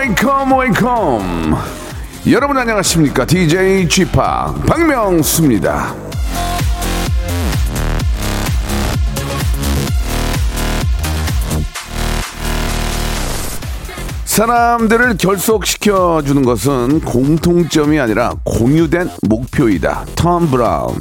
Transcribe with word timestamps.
Welcome, 0.00 0.58
welcome. 0.58 1.56
여러분 2.30 2.56
안녕하십니까? 2.56 3.26
DJ 3.26 3.86
g 3.86 4.06
p 4.06 4.12
박명수입니다. 4.66 5.94
사람들을 14.24 15.18
결속시켜 15.18 16.22
주는 16.22 16.42
것은 16.46 17.02
공통점이 17.02 18.00
아니라 18.00 18.32
공유된 18.44 19.10
목표이다. 19.28 20.06
톰 20.16 20.50
브라운. 20.50 20.98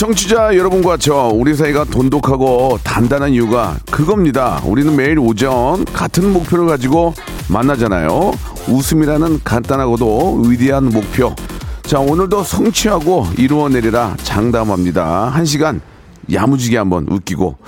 청취자 0.00 0.56
여러분과 0.56 0.96
저 0.96 1.28
우리 1.30 1.54
사이가 1.54 1.84
돈독하고 1.84 2.78
단단한 2.82 3.32
이유가 3.32 3.76
그겁니다. 3.90 4.62
우리는 4.64 4.96
매일 4.96 5.18
오전 5.18 5.84
같은 5.84 6.32
목표를 6.32 6.64
가지고 6.64 7.12
만나잖아요. 7.50 8.32
웃음이라는 8.66 9.40
간단하고도 9.44 10.44
위대한 10.46 10.88
목표. 10.88 11.34
자, 11.82 12.00
오늘도 12.00 12.44
성취하고 12.44 13.26
이루어내리라 13.36 14.16
장담합니다. 14.22 15.28
한 15.28 15.44
시간 15.44 15.82
야무지게 16.32 16.78
한번 16.78 17.06
웃기고 17.06 17.58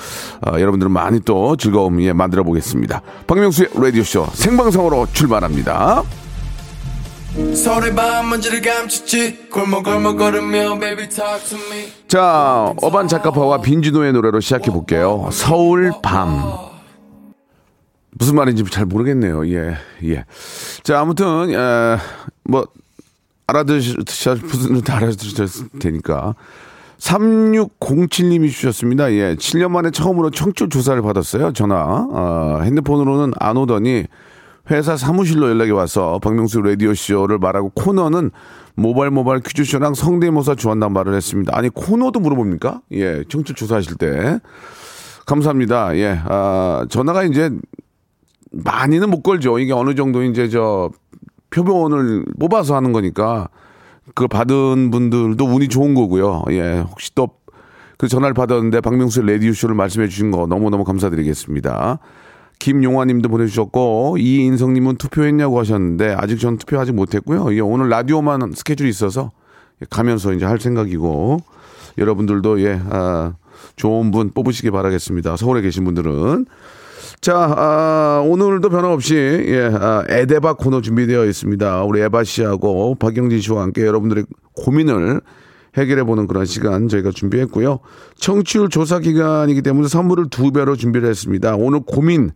어, 0.46 0.52
여러분들은 0.58 0.90
많이 0.90 1.20
또 1.20 1.56
즐거움 1.56 2.00
예, 2.00 2.14
만들어 2.14 2.44
보겠습니다. 2.44 3.02
박명수의 3.26 3.68
라디오 3.74 4.02
쇼 4.04 4.26
생방송으로 4.32 5.06
출발합니다. 5.12 6.02
서로의 7.54 7.94
밤 7.94 8.28
먼지를 8.28 8.60
감췄지 8.60 9.48
골목골목 9.48 10.18
걸으며 10.18 10.78
baby 10.78 11.08
talk 11.08 11.42
to 11.48 11.58
me 11.70 11.88
자, 12.06 12.74
어반 12.82 13.08
작가파와 13.08 13.62
빈지노의 13.62 14.12
노래로 14.12 14.40
시작해 14.40 14.70
볼게요. 14.70 15.28
서울 15.32 15.92
밤. 16.02 16.42
무슨 18.10 18.34
말인지 18.36 18.64
잘 18.70 18.84
모르겠네요. 18.84 19.46
예, 19.48 19.76
예. 20.04 20.24
자, 20.82 21.00
아무튼, 21.00 21.50
에, 21.50 21.96
뭐, 22.44 22.66
알아들으실 23.46 23.96
분은 23.96 24.82
다 24.82 24.98
알아들으실 24.98 25.68
테니까. 25.80 26.34
3607님이 26.98 28.50
주셨습니다. 28.50 29.10
예, 29.12 29.34
7년 29.36 29.70
만에 29.70 29.90
처음으로 29.90 30.30
청취 30.30 30.68
조사를 30.68 31.00
받았어요. 31.00 31.54
전화. 31.54 32.06
어, 32.10 32.60
핸드폰으로는 32.62 33.32
안 33.40 33.56
오더니 33.56 34.04
회사 34.70 34.96
사무실로 34.96 35.48
연락이 35.48 35.70
와서 35.70 36.18
박명수 36.22 36.62
라디오 36.62 36.94
쇼를 36.94 37.38
말하고 37.38 37.70
코너는 37.70 38.30
모발 38.74 39.10
모발 39.10 39.40
퀴즈쇼랑 39.40 39.94
성대모사 39.94 40.54
좋아한다는 40.54 40.92
말을 40.92 41.14
했습니다. 41.14 41.56
아니, 41.56 41.68
코너도 41.68 42.20
물어봅니까? 42.20 42.80
예, 42.92 43.24
청취 43.28 43.54
조사하실 43.54 43.96
때. 43.96 44.40
감사합니다. 45.26 45.96
예, 45.96 46.18
아, 46.24 46.86
전화가 46.88 47.24
이제 47.24 47.50
많이는 48.52 49.10
못 49.10 49.22
걸죠. 49.22 49.58
이게 49.58 49.72
어느 49.72 49.94
정도 49.94 50.22
이제 50.22 50.48
저 50.48 50.90
표본을 51.50 52.24
뽑아서 52.40 52.74
하는 52.74 52.92
거니까 52.92 53.48
그걸 54.14 54.28
받은 54.28 54.90
분들도 54.90 55.44
운이 55.44 55.68
좋은 55.68 55.94
거고요. 55.94 56.44
예, 56.50 56.78
혹시 56.80 57.14
또 57.14 57.42
그 58.02 58.08
전화를 58.08 58.34
받았는데 58.34 58.80
박명수 58.80 59.22
라디오 59.22 59.52
쇼를 59.52 59.76
말씀해 59.76 60.08
주신 60.08 60.32
거 60.32 60.48
너무 60.48 60.70
너무 60.70 60.82
감사드리겠습니다. 60.82 62.00
김용화 62.62 63.06
님도 63.06 63.28
보내주셨고, 63.28 64.18
이인성님은 64.18 64.96
투표했냐고 64.96 65.58
하셨는데, 65.58 66.14
아직 66.16 66.38
전 66.38 66.58
투표 66.58 66.78
아직 66.78 66.92
못했고요. 66.92 67.52
예, 67.56 67.60
오늘 67.60 67.88
라디오만 67.88 68.52
스케줄이 68.54 68.88
있어서 68.88 69.32
가면서 69.90 70.32
이제 70.32 70.44
할 70.44 70.60
생각이고, 70.60 71.40
여러분들도 71.98 72.60
예, 72.62 72.80
아, 72.88 73.34
좋은 73.74 74.12
분 74.12 74.30
뽑으시기 74.30 74.70
바라겠습니다. 74.70 75.36
서울에 75.36 75.60
계신 75.60 75.84
분들은. 75.84 76.46
자, 77.20 77.34
아, 77.36 78.22
오늘도 78.24 78.70
변함없이, 78.70 79.14
예, 79.16 79.68
아, 79.72 80.04
에데바 80.08 80.54
코너 80.54 80.80
준비되어 80.80 81.24
있습니다. 81.26 81.82
우리 81.82 82.00
에바 82.00 82.22
씨하고 82.22 82.94
박영진 82.94 83.40
씨와 83.40 83.62
함께 83.62 83.84
여러분들의 83.84 84.24
고민을 84.54 85.20
해결해 85.76 86.04
보는 86.04 86.26
그런 86.26 86.44
시간 86.44 86.88
저희가 86.88 87.10
준비했고요. 87.10 87.80
청취율 88.16 88.68
조사 88.68 88.98
기간이기 88.98 89.62
때문에 89.62 89.88
선물을 89.88 90.28
두 90.30 90.52
배로 90.52 90.76
준비를 90.76 91.08
했습니다. 91.08 91.56
오늘 91.56 91.80
고민, 91.80 92.30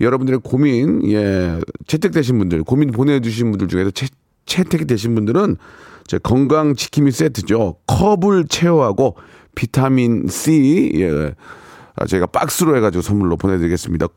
여러분들의 0.00 0.40
고민, 0.42 1.10
예, 1.10 1.58
채택되신 1.86 2.38
분들, 2.38 2.64
고민 2.64 2.90
보내주신 2.90 3.50
분들 3.50 3.68
중에서 3.68 3.90
채, 3.90 4.08
채택이 4.46 4.84
되신 4.84 5.14
분들은 5.14 5.56
제 6.06 6.18
건강 6.18 6.74
지킴이 6.74 7.12
세트죠. 7.12 7.76
컵을 7.86 8.46
체어하고 8.48 9.16
비타민 9.54 10.26
C, 10.28 10.92
예, 10.96 11.34
아, 11.96 12.06
저희가 12.06 12.26
박스로 12.26 12.76
해가지고 12.76 13.02
선물로 13.02 13.36
보내드리겠습니다. 13.36 14.08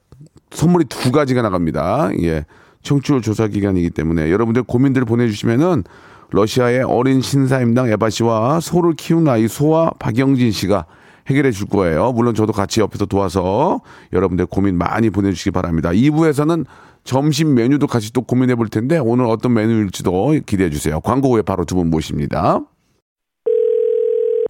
선물이 0.51 0.85
두 0.85 1.11
가지가 1.11 1.41
나갑니다. 1.41 2.11
예. 2.21 2.45
청취율 2.81 3.21
조사 3.21 3.47
기간이기 3.47 3.89
때문에 3.89 4.31
여러분들 4.31 4.63
고민들 4.63 5.05
보내주시면은 5.05 5.83
러시아의 6.31 6.83
어린 6.83 7.21
신사임당 7.21 7.89
에바 7.89 8.09
씨와 8.09 8.59
소를 8.59 8.93
키우는 8.95 9.27
아이 9.31 9.47
소와 9.47 9.91
박영진 9.99 10.51
씨가 10.51 10.85
해결해 11.27 11.51
줄 11.51 11.67
거예요. 11.67 12.11
물론 12.11 12.35
저도 12.35 12.53
같이 12.53 12.81
옆에서 12.81 13.05
도와서 13.05 13.81
여러분들 14.13 14.45
고민 14.45 14.77
많이 14.77 15.09
보내주시기 15.09 15.51
바랍니다. 15.51 15.89
2부에서는 15.89 16.65
점심 17.03 17.53
메뉴도 17.55 17.87
같이 17.87 18.11
또 18.13 18.21
고민해 18.21 18.55
볼 18.55 18.67
텐데 18.67 18.97
오늘 18.97 19.25
어떤 19.25 19.53
메뉴일지도 19.53 20.35
기대해 20.45 20.69
주세요. 20.69 20.99
광고 21.01 21.33
후에 21.33 21.41
바로 21.41 21.65
두 21.65 21.75
분 21.75 21.89
모십니다. 21.89 22.59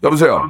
여보세요. 0.03 0.49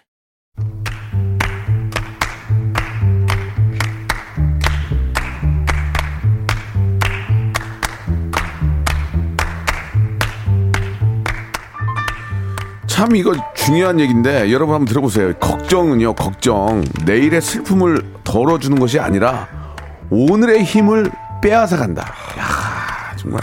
참 13.01 13.15
이거 13.15 13.33
중요한 13.55 13.99
얘기인데 13.99 14.51
여러분 14.51 14.75
한번 14.75 14.85
들어보세요. 14.85 15.33
걱정은요, 15.39 16.13
걱정. 16.13 16.83
내일의 17.03 17.41
슬픔을 17.41 17.99
덜어주는 18.23 18.77
것이 18.77 18.99
아니라 18.99 19.47
오늘의 20.11 20.63
힘을 20.63 21.09
빼앗아 21.41 21.77
간다. 21.77 22.03
야, 22.37 23.15
정말. 23.17 23.41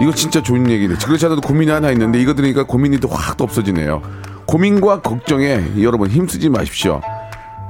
이거 0.00 0.12
진짜 0.12 0.42
좋은 0.42 0.70
얘기네. 0.70 0.94
그렇지 0.94 1.26
않아도 1.26 1.42
고민이 1.42 1.70
하나 1.70 1.90
있는데 1.90 2.22
이거 2.22 2.32
들으니까 2.32 2.62
고민이 2.62 3.00
또확 3.00 3.38
없어지네요. 3.38 4.00
고민과 4.46 5.02
걱정에 5.02 5.62
여러분 5.82 6.08
힘쓰지 6.08 6.48
마십시오. 6.48 7.02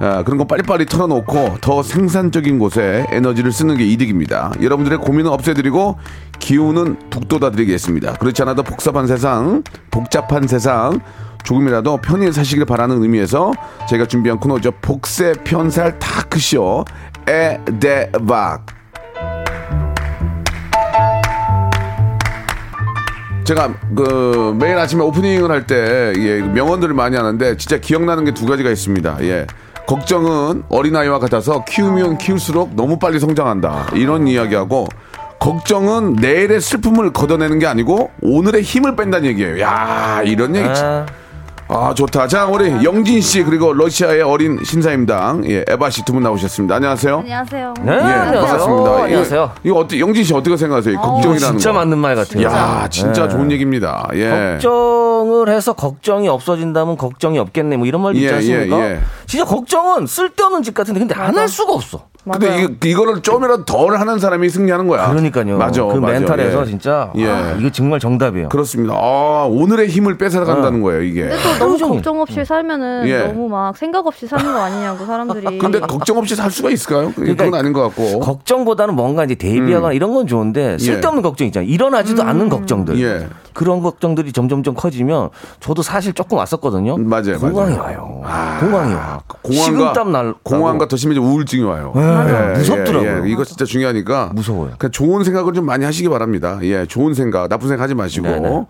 아, 0.00 0.22
그런 0.22 0.38
거 0.38 0.44
빨리빨리 0.44 0.86
털어놓고 0.86 1.58
더 1.60 1.82
생산적인 1.82 2.58
곳에 2.58 3.04
에너지를 3.10 3.50
쓰는 3.50 3.76
게 3.76 3.84
이득입니다. 3.84 4.52
여러분들의 4.62 4.98
고민은 4.98 5.30
없애드리고 5.30 5.96
기운은 6.38 7.10
북돋아 7.10 7.50
드리겠습니다. 7.50 8.14
그렇지 8.14 8.42
않아도 8.42 8.62
복잡한 8.62 9.06
세상, 9.08 9.64
복잡한 9.90 10.46
세상, 10.46 11.00
조금이라도 11.42 11.96
편히 11.98 12.30
사시길 12.32 12.64
바라는 12.64 13.02
의미에서 13.02 13.52
제가 13.88 14.06
준비한 14.06 14.38
코너죠. 14.38 14.70
복세 14.82 15.32
편살 15.44 15.98
타크쇼 15.98 16.84
에데박. 17.26 18.66
제가 23.44 23.72
그 23.96 24.54
매일 24.60 24.76
아침에 24.76 25.02
오프닝을 25.02 25.50
할 25.50 25.66
때 25.66 26.12
예, 26.18 26.40
명언들을 26.42 26.94
많이 26.94 27.16
하는데 27.16 27.56
진짜 27.56 27.78
기억나는 27.78 28.24
게 28.26 28.32
두 28.32 28.46
가지가 28.46 28.70
있습니다. 28.70 29.16
예. 29.22 29.46
걱정은 29.88 30.64
어린아이와 30.68 31.18
같아서 31.18 31.64
키우면 31.64 32.18
키울수록 32.18 32.74
너무 32.74 32.98
빨리 32.98 33.18
성장한다. 33.18 33.86
이런 33.94 34.28
이야기하고 34.28 34.86
걱정은 35.38 36.12
내일의 36.16 36.60
슬픔을 36.60 37.14
걷어내는 37.14 37.58
게 37.58 37.66
아니고 37.66 38.10
오늘의 38.20 38.60
힘을 38.62 38.96
뺀다는 38.96 39.26
얘기예요. 39.30 39.58
야, 39.60 40.20
이런 40.26 40.54
얘기 40.56 40.74
참- 40.74 41.06
아 41.70 41.92
좋다. 41.92 42.26
자 42.28 42.46
우리 42.46 42.82
영진 42.82 43.20
씨 43.20 43.42
그리고 43.42 43.74
러시아의 43.74 44.22
어린 44.22 44.58
신사임당 44.64 45.42
예, 45.50 45.64
에바 45.68 45.90
씨 45.90 46.02
두 46.02 46.14
분 46.14 46.22
나오셨습니다. 46.22 46.76
안녕하세요. 46.76 47.18
안녕하세요. 47.18 47.74
네, 47.82 47.92
예, 47.92 47.96
안녕하세요. 47.98 48.40
반갑습니다. 48.40 48.90
이거- 48.90 49.02
안녕하세요. 49.04 49.52
이거 49.64 49.78
어때 49.80 50.00
영진 50.00 50.24
씨 50.24 50.32
어떻게 50.34 50.56
생각하세요? 50.56 50.94
이 50.94 50.96
걱정이라는 50.96 51.38
진짜 51.58 51.72
거. 51.72 51.78
맞는 51.78 51.98
말 51.98 52.14
같아요. 52.16 52.42
야 52.44 52.88
진짜 52.90 53.28
좋은 53.28 53.52
얘기입니다. 53.52 54.08
예. 54.14 54.58
걱정을 54.62 55.50
해서 55.50 55.74
걱정이 55.74 56.26
없어진다면 56.28 56.96
걱정이 56.96 57.38
없겠네. 57.38 57.76
뭐 57.76 57.86
이런 57.86 58.00
말도 58.02 58.18
예, 58.18 58.22
있지 58.22 58.34
않습니까? 58.34 58.78
예, 58.78 58.82
예. 58.92 59.00
진짜 59.26 59.44
걱정은 59.44 60.06
쓸데없는 60.06 60.62
짓 60.62 60.72
같은데 60.72 61.00
근데 61.00 61.14
안 61.14 61.36
할 61.36 61.48
수가 61.48 61.74
없어. 61.74 62.00
근데 62.24 62.64
이, 62.64 62.90
이거를 62.90 63.22
좀이라도 63.22 63.64
덜 63.64 63.96
하는 63.98 64.18
사람이 64.18 64.48
승리하는 64.50 64.86
거야. 64.86 65.08
그러니까요. 65.08 65.56
맞아. 65.56 65.84
그 65.84 65.94
맞아. 65.94 66.12
멘탈에서 66.12 66.62
예. 66.62 66.66
진짜 66.66 67.10
예. 67.16 67.26
아, 67.26 67.52
이거 67.58 67.70
정말 67.70 68.00
정답이에요. 68.00 68.48
그렇습니다. 68.48 68.94
아, 68.94 69.46
오늘의 69.48 69.88
힘을 69.88 70.18
뺏어 70.18 70.44
간다는 70.44 70.82
거예요, 70.82 71.02
이게. 71.02 71.22
근데 71.22 71.36
또 71.58 71.76
너무. 71.78 71.94
걱정 71.94 72.20
없이 72.20 72.44
살면은 72.44 73.08
예. 73.08 73.18
너무 73.28 73.48
막 73.48 73.76
생각 73.76 74.06
없이 74.06 74.26
사는 74.26 74.44
거 74.44 74.58
아니냐고 74.58 75.06
사람들이. 75.06 75.58
근데 75.58 75.80
걱정 75.80 76.18
없이 76.18 76.34
살 76.34 76.50
수가 76.50 76.70
있을까요? 76.70 77.12
그건 77.14 77.36
그러니까 77.36 77.58
아닌 77.58 77.72
것 77.72 77.82
같고. 77.82 78.20
걱정보다는 78.20 78.94
뭔가 78.94 79.24
이제 79.24 79.34
대비하거나 79.34 79.94
이런 79.94 80.12
건 80.12 80.26
좋은데 80.26 80.78
쓸데없는 80.78 81.22
걱정 81.22 81.46
있잖아요. 81.46 81.68
일어나지도 81.68 82.22
않는 82.22 82.48
걱정들. 82.48 82.94
음. 82.94 83.00
예. 83.00 83.28
그런 83.54 83.82
걱정들이 83.82 84.32
점점점 84.32 84.74
커지면 84.74 85.30
저도 85.58 85.82
사실 85.82 86.12
조금 86.12 86.38
왔었거든요. 86.38 86.96
맞아요, 86.98 87.38
공황이 87.40 87.76
맞아요. 87.76 88.22
와요. 88.22 88.58
공황이 88.60 88.94
와. 88.94 89.20
공황과 89.42 89.64
식은땀 89.64 90.12
날 90.12 90.34
공황과 90.44 90.86
더 90.86 90.96
심해져 90.96 91.20
우울증이 91.20 91.64
와요. 91.64 91.92
네, 91.96 92.02
무섭더라고요. 92.56 93.26
이거 93.26 93.44
진짜 93.44 93.64
중요하니까 93.64 94.30
무서워요. 94.34 94.72
그냥 94.78 94.92
좋은 94.92 95.24
생각을 95.24 95.52
좀 95.52 95.64
많이 95.66 95.84
하시기 95.84 96.08
바랍니다. 96.08 96.58
예, 96.62 96.86
좋은 96.86 97.14
생각, 97.14 97.48
나쁜 97.48 97.68
생각 97.68 97.84
하지 97.84 97.94
마시고. 97.94 98.26
네네. 98.26 98.66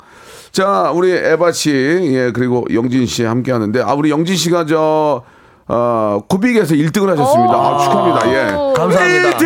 자, 0.52 0.90
우리 0.94 1.10
에바 1.12 1.52
씨, 1.52 1.70
예, 1.70 2.30
그리고 2.32 2.64
영진 2.72 3.06
씨 3.06 3.24
함께 3.24 3.52
하는데, 3.52 3.80
아, 3.82 3.92
우리 3.94 4.10
영진 4.10 4.36
씨가 4.36 4.66
저, 4.66 5.22
어, 5.68 6.20
코빅에서 6.28 6.74
1등을 6.74 7.08
하셨습니다. 7.08 7.54
아, 7.54 7.78
축하합니다. 7.78 8.32
예. 8.32 8.72
감사합니다. 8.74 9.38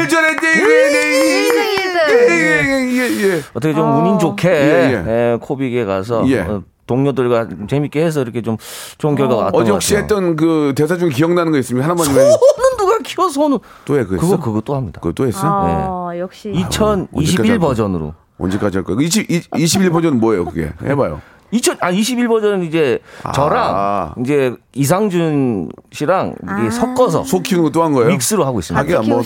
예, 2.11 2.89
예, 2.89 3.37
예. 3.37 3.41
어떻게 3.55 3.75
좀 3.75 4.01
운인 4.01 4.19
좋게 4.19 4.49
예, 4.49 5.05
예, 5.07 5.39
코빅에 5.41 5.85
가서 5.85 6.25
예. 6.29 6.41
어, 6.41 6.63
동료들과 6.87 7.49
재밌게 7.69 8.05
해서 8.05 8.23
이렇게 8.23 8.43
좀 8.43 8.57
좋은 8.99 9.15
결과가 9.15 9.45
왔던 9.45 9.61
어제 9.61 9.71
것 9.71 9.75
혹시 9.77 9.95
같아요. 9.95 10.03
했던 10.03 10.37
그 10.37 10.73
대사 10.77 10.97
중에 10.97 11.09
기억나는 11.11 11.53
거 11.53 11.59
있으면 11.59 11.83
하나만 11.83 12.05
좀 12.05 12.15
해. 12.15 12.21
손은 12.21 12.77
누가 12.79 12.82
키워 13.03 13.29
손은 13.29 13.59
또 13.85 13.99
해, 13.99 14.05
그거 14.05 14.39
그거 14.39 14.61
또 14.61 14.75
합니다. 14.75 15.01
그거 15.01 15.13
또 15.13 15.27
했어? 15.27 15.41
아, 15.45 16.19
역시. 16.19 16.51
2021 16.55 17.09
언제까지 17.15 17.51
할 17.51 17.59
거야? 17.59 17.69
버전으로. 17.69 18.15
언제까지 18.39 18.79
할 18.79 18.85
거야? 18.85 18.97
20, 19.01 19.29
21 19.57 19.91
버전은 19.91 20.21
뭐예요, 20.21 20.45
그게? 20.45 20.73
해봐요. 20.83 21.21
2000, 21.53 21.77
아, 21.81 21.91
21 21.91 22.29
버전은 22.29 22.65
이제 22.65 22.99
아. 23.23 23.33
저랑 23.33 24.15
이제 24.25 24.55
이상준 24.75 25.69
씨랑 25.93 26.35
이게 26.61 26.71
섞어서 26.71 27.25
소 27.25 27.41
키우는 27.43 27.65
거또한 27.65 27.93
거예요? 27.93 28.09
믹스로 28.09 28.45
하고 28.45 28.59
있습니다. 28.59 28.81
하기야 28.81 29.03
뭐 29.03 29.23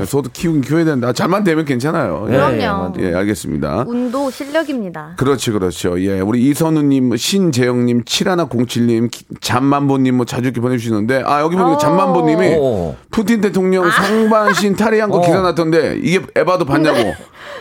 예, 0.00 0.04
소도 0.06 0.30
키우긴 0.32 0.62
키워야 0.62 0.86
된다. 0.86 1.12
잘만 1.12 1.44
되면 1.44 1.66
괜찮아요. 1.66 2.26
예. 2.28 2.32
그럼요. 2.32 2.94
예, 3.00 3.14
알겠습니다. 3.14 3.84
운도 3.86 4.30
실력입니다. 4.30 5.12
그렇지, 5.18 5.50
그렇죠. 5.50 6.00
예, 6.02 6.20
우리 6.20 6.48
이선우님, 6.48 7.14
신재영님, 7.14 8.04
7107님, 8.04 9.10
잠만보님 9.42 10.16
뭐 10.16 10.24
자주 10.24 10.44
이렇게 10.44 10.62
보내주시는데, 10.62 11.24
아, 11.26 11.42
여기 11.42 11.56
보니까 11.56 11.74
어. 11.74 11.78
잠만보님이 11.78 12.54
오. 12.54 12.94
푸틴 13.10 13.42
대통령 13.42 13.90
상반신 13.90 14.76
탈의한 14.76 15.10
거 15.10 15.18
어. 15.18 15.20
기사 15.20 15.42
났던데, 15.42 16.00
이게 16.02 16.20
에바도 16.34 16.64
봤냐고. 16.64 17.14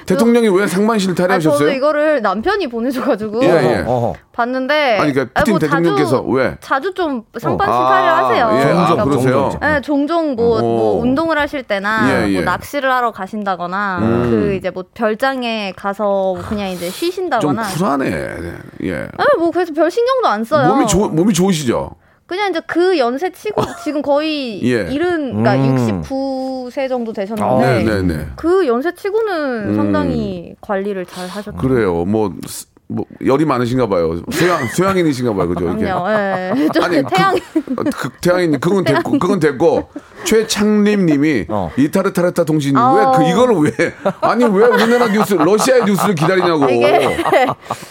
대통령이 0.06 0.50
왜 0.50 0.68
상반신을 0.68 1.14
아, 1.14 1.16
저도 1.16 1.28
탈의하셨어요? 1.28 1.70
이거를 1.72 2.22
남편이 2.22 2.68
보내줘가지고 2.68 3.44
예, 3.44 3.48
예. 3.50 3.84
어허. 4.10 4.16
봤는데. 4.32 4.98
아니, 5.00 5.14
그러니까 5.14 5.40
아, 5.40 5.44
푸틴 5.44 5.52
뭐 5.54 5.60
대통령께서 5.60 6.18
자주, 6.18 6.30
왜? 6.30 6.58
자주 6.60 6.94
좀 6.94 7.24
상반신 7.38 7.74
아, 7.74 7.88
탈의를 7.90 8.14
하세요. 8.14 8.50
예, 8.60 8.64
아, 8.64 8.86
그러니까 8.86 8.96
뭐 8.96 9.06
그러세요? 9.06 9.60
네, 9.62 9.82
종종 9.82 10.36
뭐, 10.36 10.58
오. 10.58 10.62
뭐 10.62 11.02
운동을 11.02 11.38
하실 11.38 11.64
때나 11.64 12.10
예, 12.10 12.30
예. 12.30 12.34
뭐 12.34 12.44
낚시를 12.44 12.92
하러 12.92 13.12
가신다거나 13.12 14.00
음. 14.02 14.30
그 14.30 14.54
이제 14.56 14.70
뭐 14.70 14.84
별장에 14.94 15.74
가서 15.76 16.36
그냥 16.50 16.70
이제 16.70 16.86
좀 16.86 16.92
쉬신다거나. 16.92 17.64
쿨하네. 17.64 18.10
네, 18.10 18.54
예. 18.84 19.08
아, 19.18 19.24
뭐 19.38 19.52
그래서 19.52 19.74
별 19.74 19.90
신경도 19.90 20.28
안 20.28 20.44
써요. 20.44 20.68
몸이 20.70 20.88
좋 20.88 21.08
몸이 21.10 21.34
좋으시죠? 21.34 21.92
그냥 22.28 22.50
이제 22.50 22.60
그 22.66 22.98
연세 22.98 23.32
치고 23.32 23.62
지금 23.84 24.02
거의 24.02 24.60
예. 24.64 24.92
일은 24.92 25.44
그러니까 25.44 25.54
음. 25.56 26.02
69세 26.02 26.90
정도 26.90 27.12
아, 27.12 27.14
되셨는데 27.14 27.84
네, 27.84 28.02
네, 28.02 28.02
네. 28.02 28.28
그 28.36 28.66
연세 28.68 28.94
치고는 28.96 29.70
음. 29.70 29.76
상당히 29.76 30.56
관리를 30.60 31.06
잘 31.06 31.28
하셨죠. 31.28 31.58
그래요. 31.58 32.04
뭐, 32.06 32.34
스- 32.48 32.66
뭐 32.88 33.04
열이 33.26 33.46
많으신가 33.46 33.88
봐요. 33.88 34.22
소양 34.32 34.68
소양인이신가 34.68 35.34
봐요. 35.36 35.48
그죠? 35.50 35.70
이게. 35.72 35.86
그럼요. 35.86 36.10
예. 36.12 36.54
좀 36.74 36.84
아니, 36.84 37.04
태양 37.04 37.36
그, 37.54 37.84
그, 37.84 38.10
태양인 38.22 38.60
그건 38.60 38.84
됐고 38.84 39.12
그건 39.20 39.40
됐고 39.40 39.90
최창림님이 40.26 41.46
어. 41.50 41.72
이타르타르타 41.78 42.44
통신 42.44 42.78
아우. 42.78 42.96
왜그 42.98 43.30
이거를 43.32 43.56
왜 43.64 43.94
아니 44.22 44.44
왜 44.44 44.66
우리나라 44.68 45.08
뉴스 45.08 45.34
러시아의 45.34 45.86
뉴스를 45.86 46.16
기다리냐고 46.16 46.70
이게 46.70 47.18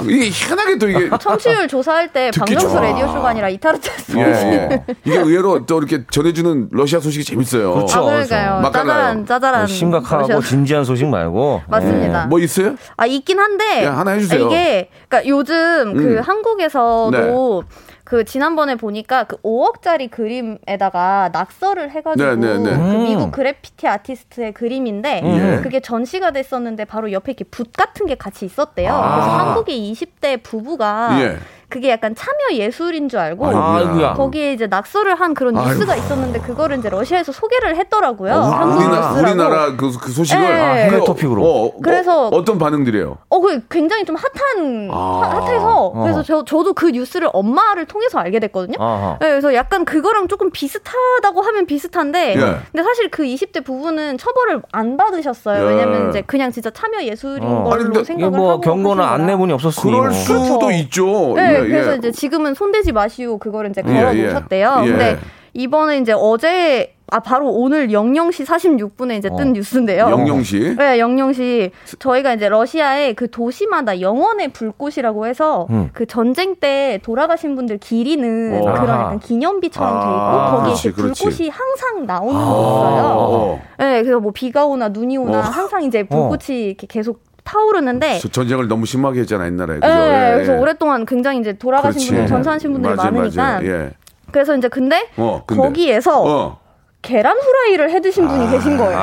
이게 0.02 0.30
희한하게 0.30 0.78
또 0.78 0.88
이게 0.88 1.10
청취율 1.20 1.66
조사할 1.68 2.12
때 2.12 2.30
듣기 2.32 2.56
좋아. 2.56 2.80
라디오 2.80 3.08
쇼가 3.08 3.28
아니라 3.30 3.48
이타르타스. 3.48 4.16
예, 4.16 4.22
예. 4.22 4.84
이게 5.04 5.16
의외로 5.18 5.66
또 5.66 5.78
이렇게 5.78 6.04
전해주는 6.10 6.68
러시아 6.70 7.00
소식이 7.00 7.24
재밌어요. 7.24 7.70
아, 7.70 7.74
그렇죠. 7.74 8.04
그러니까요. 8.04 8.60
막간나요. 8.60 8.94
짜잘한 9.24 9.26
짜잘한. 9.26 9.66
심각하고 9.66 10.26
그러셔서. 10.26 10.48
진지한 10.48 10.84
소식 10.84 11.06
말고 11.06 11.62
맞습니다. 11.68 12.26
뭐 12.26 12.38
있어요? 12.38 12.76
아 12.96 13.06
있긴 13.06 13.38
한데 13.40 13.84
야, 13.84 13.96
하나 13.96 14.12
해주세요. 14.12 14.46
이게 14.46 14.83
그러니까 15.08 15.28
요즘 15.28 15.94
그 15.94 16.16
음. 16.16 16.20
한국에서도 16.20 17.64
그 18.04 18.24
지난번에 18.24 18.76
보니까 18.76 19.24
그 19.24 19.36
5억짜리 19.38 20.10
그림에다가 20.10 21.30
낙서를 21.32 21.90
해가지고 21.90 22.36
네, 22.36 22.36
네, 22.36 22.58
네. 22.58 22.70
그 22.70 22.76
음. 22.76 23.04
미국 23.04 23.32
그래피티 23.32 23.88
아티스트의 23.88 24.52
그림인데 24.52 25.22
예. 25.24 25.60
그게 25.62 25.80
전시가 25.80 26.30
됐었는데 26.30 26.84
바로 26.84 27.10
옆에 27.12 27.32
이렇게 27.32 27.44
붓 27.44 27.72
같은 27.72 28.06
게 28.06 28.14
같이 28.14 28.44
있었대요. 28.44 28.92
아. 28.92 29.14
그래서 29.14 29.30
한국의 29.30 29.92
20대 29.92 30.42
부부가 30.42 31.18
예. 31.22 31.38
그게 31.74 31.90
약간 31.90 32.14
참여 32.14 32.52
예술인 32.56 33.08
줄 33.08 33.18
알고 33.18 33.48
아이고야. 33.48 34.14
거기에 34.14 34.52
이제 34.52 34.68
낙서를 34.68 35.16
한 35.16 35.34
그런 35.34 35.56
아이고. 35.56 35.70
뉴스가 35.70 35.96
있었는데 35.96 36.38
그거를 36.38 36.78
이제 36.78 36.88
러시아에서 36.88 37.32
소개를 37.32 37.74
했더라고요. 37.76 38.32
어, 38.32 38.40
한국 38.42 39.18
우리나라 39.18 39.74
그, 39.76 39.90
그 39.98 40.12
소식을 40.12 40.40
예. 40.40 40.46
아, 40.46 40.72
해외 40.74 40.90
그거, 40.90 41.04
토픽으로. 41.06 41.42
어, 41.44 41.72
그래서- 41.82 42.28
어, 42.28 42.44
떤 42.44 42.58
반응들이에요? 42.58 43.18
어, 43.28 43.40
그 43.40 43.60
굉장히 43.68 44.04
좀 44.04 44.14
핫한, 44.14 44.88
아. 44.92 45.30
핫- 45.32 45.42
핫해서. 45.48 45.86
어. 45.86 46.02
그래서 46.04 46.22
저, 46.22 46.44
저도 46.44 46.74
그 46.74 46.90
뉴스를 46.90 47.28
엄마를 47.32 47.86
통해서 47.86 48.20
알게 48.20 48.38
됐거든요. 48.38 48.76
네, 49.20 49.28
그래서 49.30 49.52
약간 49.54 49.84
그거랑 49.84 50.28
조금 50.28 50.52
비슷하다고 50.52 51.42
하면 51.42 51.66
비슷한데. 51.66 52.34
예. 52.36 52.36
근데 52.36 52.84
사실 52.84 53.10
그 53.10 53.24
20대 53.24 53.64
부부는 53.64 54.16
처벌을 54.18 54.62
안 54.70 54.96
받으셨어요. 54.96 55.60
예. 55.64 55.68
왜냐면 55.70 56.10
이제 56.10 56.22
그냥 56.24 56.52
진짜 56.52 56.70
참여 56.70 57.02
예술인 57.02 57.42
어. 57.42 57.64
걸로 57.64 57.96
아니, 57.96 58.04
생각을 58.04 58.38
뭐 58.38 58.50
하고. 58.52 58.60
경고나. 58.60 59.08
안내문이 59.10 59.52
없었으니 59.54 59.90
그럴 59.92 60.10
뭐. 60.10 60.12
수도 60.12 60.58
그렇죠. 60.60 60.70
있죠. 60.70 61.32
네, 61.34 61.63
예, 61.63 61.63
그래서 61.68 61.92
예. 61.92 61.96
이제 61.96 62.10
지금은 62.10 62.54
손대지 62.54 62.92
마시오 62.92 63.38
그거를 63.38 63.70
이제 63.70 63.82
예, 63.86 63.92
걸어 63.92 64.16
예. 64.16 64.22
놓으셨대요. 64.22 64.82
예. 64.84 64.88
근데 64.88 65.18
이번에 65.54 65.98
이제 65.98 66.12
어제 66.12 66.94
아 67.10 67.20
바로 67.20 67.50
오늘 67.50 67.88
00시 67.88 68.46
46분에 68.46 69.18
이제 69.18 69.28
뜬 69.28 69.48
어. 69.48 69.52
뉴스인데요. 69.52 70.08
영영씨. 70.10 70.74
네, 70.76 70.98
영영시 70.98 71.70
저희가 71.98 72.34
이제 72.34 72.48
러시아의 72.48 73.14
그 73.14 73.30
도시마다 73.30 74.00
영원의 74.00 74.52
불꽃이라고 74.52 75.26
해서 75.26 75.66
음. 75.70 75.90
그 75.92 76.06
전쟁 76.06 76.56
때 76.56 76.98
돌아가신 77.04 77.56
분들 77.56 77.78
기리는 77.78 78.54
어. 78.56 78.72
그런. 78.72 78.88
약간 78.88 79.20
기념비처럼 79.20 79.92
돼 79.92 80.06
있고 80.06 80.10
아, 80.10 80.56
거기에 80.56 80.92
그렇지. 80.92 81.22
불꽃이 81.24 81.48
항상 81.50 82.06
나오는 82.06 82.32
게 82.32 82.38
어, 82.38 82.40
있어요. 82.40 83.04
어. 83.06 83.62
네, 83.78 84.02
그래서 84.02 84.18
뭐 84.18 84.32
비가 84.32 84.64
오나 84.64 84.88
눈이 84.88 85.18
오나 85.18 85.38
어. 85.38 85.42
항상 85.42 85.84
이제 85.84 86.04
불꽃이 86.04 86.64
이렇게 86.68 86.86
계속 86.86 87.20
타오르는데 87.44 88.18
저 88.20 88.28
전쟁을 88.28 88.68
너무 88.68 88.86
심하게 88.86 89.20
했잖아 89.20 89.46
옛날에. 89.46 89.74
예, 89.76 89.80
그죠? 89.80 89.92
예, 89.92 90.32
그래서 90.34 90.52
예. 90.54 90.58
오랫동안 90.58 91.04
굉장히 91.06 91.40
이제 91.40 91.52
돌아가신 91.52 91.92
그렇지. 92.00 92.08
분들 92.08 92.26
전사하신 92.26 92.72
분들이 92.72 92.94
맞아요, 92.94 93.12
많으니까 93.12 93.42
맞아요. 93.42 93.66
예. 93.68 93.90
그래서 94.32 94.56
이제 94.56 94.68
근데, 94.68 95.08
어, 95.16 95.42
근데. 95.46 95.62
거기에서 95.62 96.22
어. 96.24 96.58
계란 97.02 97.36
후라이를 97.36 97.90
해 97.90 98.00
드신 98.00 98.26
분이 98.26 98.50
계신 98.50 98.76
거예요. 98.78 98.98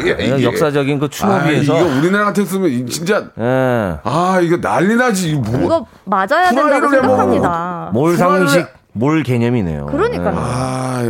이게, 0.00 0.16
그냥 0.16 0.42
역사적인 0.42 0.98
그 0.98 1.04
아, 1.04 1.08
추모비에서 1.08 1.62
이거 1.78 1.98
우리나라 1.98 2.24
같았으면 2.26 2.86
진짜 2.88 3.26
예. 3.38 3.98
아 4.02 4.40
이거 4.42 4.56
난리 4.60 4.96
나지. 4.96 5.30
이거 5.32 5.40
뭐. 5.42 5.60
이거 5.60 5.86
맞아야 6.04 6.50
된다고. 6.50 6.88
생각합니다. 6.88 7.90
몰 7.92 8.16
상식 8.16 8.66
몰 8.92 9.22
개념이네요. 9.22 9.86
그러니까요. 9.86 10.34
아, 10.38 11.02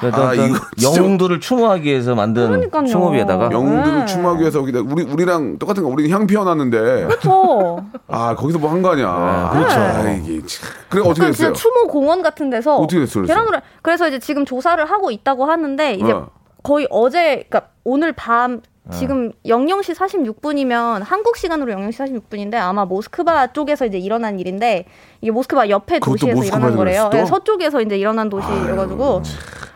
그러니까 0.00 0.22
아, 0.22 0.30
어떤 0.32 0.50
이거 0.50 0.58
영웅들을 0.82 1.40
추모하기 1.40 1.84
위해서 1.84 2.14
만든 2.14 2.46
그러니까요. 2.48 2.86
추모비에다가 2.86 3.50
영웅들을 3.52 3.98
네. 4.00 4.06
추모하기 4.06 4.40
위해서 4.40 4.60
거기다 4.60 4.80
우리 4.80 5.02
우리랑 5.04 5.58
똑같은 5.58 5.82
거 5.82 5.88
우리는 5.88 6.10
향 6.10 6.26
피워놨는데 6.26 6.78
그렇죠. 7.06 7.84
아 8.08 8.34
거기서 8.34 8.58
뭐 8.58 8.70
한 8.70 8.82
거 8.82 8.90
아니야. 8.92 9.50
그렇죠. 9.52 9.78
아, 9.80 10.10
이게 10.12 10.40
참. 10.46 10.68
그래 10.88 11.00
어떻게 11.02 11.20
약간 11.22 11.32
됐어요? 11.32 11.52
추모 11.52 11.86
공원 11.88 12.22
같은 12.22 12.50
데서 12.50 12.76
어떻게 12.76 13.00
됐어, 13.00 13.20
그래서? 13.20 13.32
계란 13.32 13.46
후라이 13.46 13.60
그래서 13.82 14.08
이제 14.08 14.18
지금 14.18 14.44
조사를 14.44 14.84
하고 14.84 15.10
있다고 15.10 15.44
하는데 15.46 15.94
이제 15.94 16.12
어. 16.12 16.28
거의 16.62 16.86
어제 16.90 17.44
그러니까 17.48 17.70
오늘 17.84 18.12
밤 18.12 18.60
어. 18.86 18.90
지금 18.90 19.32
00시 19.44 19.94
46분이면 19.96 21.02
한국 21.04 21.36
시간으로 21.36 21.72
00시 21.74 22.22
46분인데 22.30 22.54
아마 22.54 22.84
모스크바 22.84 23.48
쪽에서 23.52 23.84
이제 23.86 23.98
일어난 23.98 24.38
일인데 24.38 24.84
이게 25.20 25.30
모스크바 25.30 25.68
옆에 25.68 25.98
도시에서 25.98 26.44
일어난 26.44 26.76
거래요. 26.76 27.08
네, 27.12 27.24
서쪽에서 27.26 27.80
이제 27.80 27.96
일어난 27.96 28.28
도시여가지고 28.28 29.22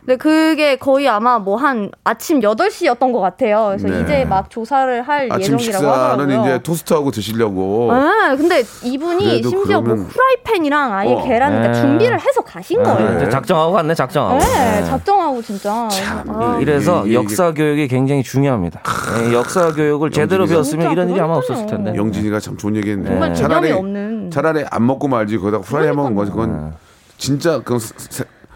근데 0.01 0.17
그게 0.17 0.77
거의 0.77 1.07
아마 1.09 1.39
뭐 1.39 1.57
한 1.61 1.91
아침 2.05 2.41
8시였던 2.41 3.13
것 3.13 3.21
같아요. 3.21 3.67
그래서 3.77 3.87
네. 3.87 4.01
이제 4.01 4.25
막 4.25 4.49
조사를 4.49 5.03
할 5.03 5.29
아침 5.31 5.55
예정이라고 5.59 5.85
식사는 5.85 5.89
하더라고요. 5.93 6.41
이제 6.41 6.63
토스트하고 6.63 7.11
드시려고. 7.11 7.93
아, 7.93 8.35
근데 8.35 8.63
이분이 8.83 9.43
심지어 9.43 9.81
뭐 9.83 9.95
그러면- 9.95 10.07
후라이팬이랑 10.07 10.93
아예 10.95 11.13
어. 11.13 11.23
계란 11.23 11.53
그러니까 11.53 11.73
네. 11.75 11.81
준비를 11.83 12.19
해서 12.19 12.41
가신 12.41 12.81
아, 12.81 12.95
거예요. 12.95 13.17
이제 13.19 13.29
작정하고 13.29 13.73
갔네 13.73 13.95
작정하고. 13.95 14.39
네, 14.39 14.79
예. 14.81 14.85
작정하고 14.87 15.43
진짜. 15.43 15.89
아, 16.29 16.59
이래서 16.63 17.01
이게- 17.01 17.11
이게- 17.11 17.15
역사 17.17 17.53
교육이 17.53 17.87
굉장히 17.89 18.23
중요합니다. 18.23 18.81
예, 19.29 19.35
역사 19.35 19.71
교육을 19.75 20.11
제대로 20.11 20.47
배웠으면 20.47 20.93
이런 20.93 21.11
일이 21.11 21.21
아마. 21.21 21.35
없었을 21.35 21.67
텐데. 21.67 21.93
영진이가 21.95 22.41
참 22.41 22.57
좋은 22.57 22.75
얘기했네. 22.77 23.07
정말 23.07 23.33
네. 23.35 23.43
개념이 23.43 23.73
없는. 23.73 24.31
차라리 24.31 24.65
안 24.71 24.87
먹고 24.87 25.09
말지 25.09 25.30
거기다가 25.39 25.63
후라이 25.65 25.89
해 25.89 25.93
먹은 25.93 26.15
거지. 26.15 26.31
그건 26.31 26.75
진짜 27.19 27.59
그건 27.59 27.79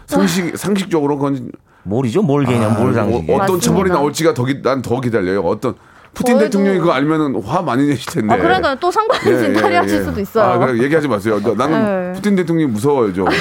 상식 0.07 0.57
상식적으로 0.57 1.17
그건 1.17 1.51
뭘이죠? 1.83 2.21
뭘 2.23 2.45
개념, 2.45 2.73
뭘 2.75 2.89
아, 2.91 2.93
상식. 2.93 3.15
어, 3.15 3.19
어떤 3.19 3.37
맞습니다. 3.37 3.65
처벌이 3.65 3.89
나올지가 3.91 4.33
더 4.33 4.45
난 4.63 4.81
더 4.81 4.99
기다려요. 4.99 5.41
어떤 5.41 5.75
푸틴 6.15 6.37
대통령이 6.39 6.79
그거 6.79 6.93
알면은 6.93 7.41
화 7.43 7.61
많이 7.61 7.85
내실 7.87 8.11
텐데. 8.11 8.33
아, 8.33 8.37
그러니까 8.37 8.73
또 8.75 8.89
상관이 8.89 9.21
예, 9.27 9.49
예, 9.55 9.61
발휘하실 9.61 9.99
예. 9.99 10.03
수도 10.03 10.19
있어요. 10.21 10.45
아, 10.45 10.57
그래, 10.57 10.81
얘기하지 10.81 11.07
마세요. 11.07 11.39
나- 11.43 11.53
나는 11.53 11.83
네. 12.07 12.13
푸틴 12.13 12.35
대통령이 12.35 12.71
무서워요, 12.71 13.13
좀. 13.13 13.27
어, 13.27 13.33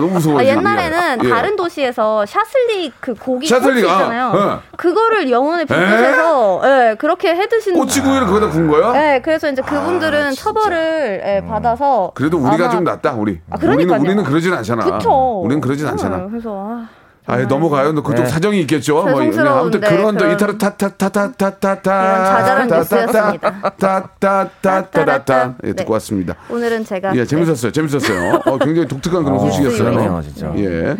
너무 0.00 0.08
무서워요. 0.08 0.40
아. 0.40 0.44
옛날에는 0.44 1.24
예. 1.24 1.28
다른 1.30 1.56
도시에서 1.56 2.26
샤슬릭 2.26 2.92
그 3.00 3.14
고기 3.14 3.46
샤슬릭, 3.46 3.82
꼬치 3.84 3.88
아, 3.90 3.96
있잖아요. 3.96 4.32
예. 4.34 4.76
그거를 4.76 5.30
영혼에 5.30 5.64
빚으셔서 5.64 6.60
예, 6.64 6.94
그렇게 6.98 7.34
해 7.34 7.46
드시는 7.48 7.78
꼬치구이를 7.78 8.26
거기다 8.26 8.48
군 8.50 8.68
거야? 8.68 9.14
예, 9.14 9.20
그래서 9.22 9.50
이제 9.50 9.62
그분들은 9.62 10.22
아. 10.26 10.30
처벌을 10.32 11.22
예, 11.24 11.44
받아서 11.48 12.10
그래도 12.14 12.38
우리가 12.38 12.64
아마- 12.64 12.68
좀 12.70 12.84
낫다, 12.84 13.12
우리. 13.14 13.40
아, 13.50 13.56
우리는, 13.56 13.76
그러니까요. 13.76 14.00
우리는 14.00 14.24
그러진 14.24 14.52
않잖아. 14.52 14.84
그쵸. 14.84 15.40
우리는 15.44 15.60
그러진 15.60 15.86
예, 15.86 15.90
않잖아. 15.90 16.26
그래서 16.28 16.80
아, 17.24 17.34
아, 17.34 17.46
넘어가요. 17.46 17.92
너 17.92 18.02
그쪽 18.02 18.24
네. 18.24 18.28
사정이 18.28 18.60
있겠죠. 18.62 18.94
뭐, 18.94 19.04
죄송스러운데 19.20 19.78
아무튼 19.78 19.80
그런 19.80 20.16
또 20.16 20.28
이타르 20.28 20.58
타타타타타타 20.58 22.02
이런 22.02 22.24
자잘한 22.24 22.68
뉴스였습니다. 22.68 23.70
타타타타타타 23.78 25.54
예, 25.62 25.66
네. 25.68 25.72
듣고 25.74 25.92
왔습니다. 25.94 26.34
오늘은 26.50 26.84
제가 26.84 27.14
예, 27.14 27.24
재밌었어요. 27.24 27.70
재밌었어요. 27.70 28.40
어, 28.44 28.58
굉장히 28.58 28.88
독특한 28.88 29.22
그런 29.22 29.38
어, 29.38 29.42
소식이었어요. 29.46 29.90
그러네요, 29.90 30.22
진짜. 30.22 30.52
예. 30.56 30.96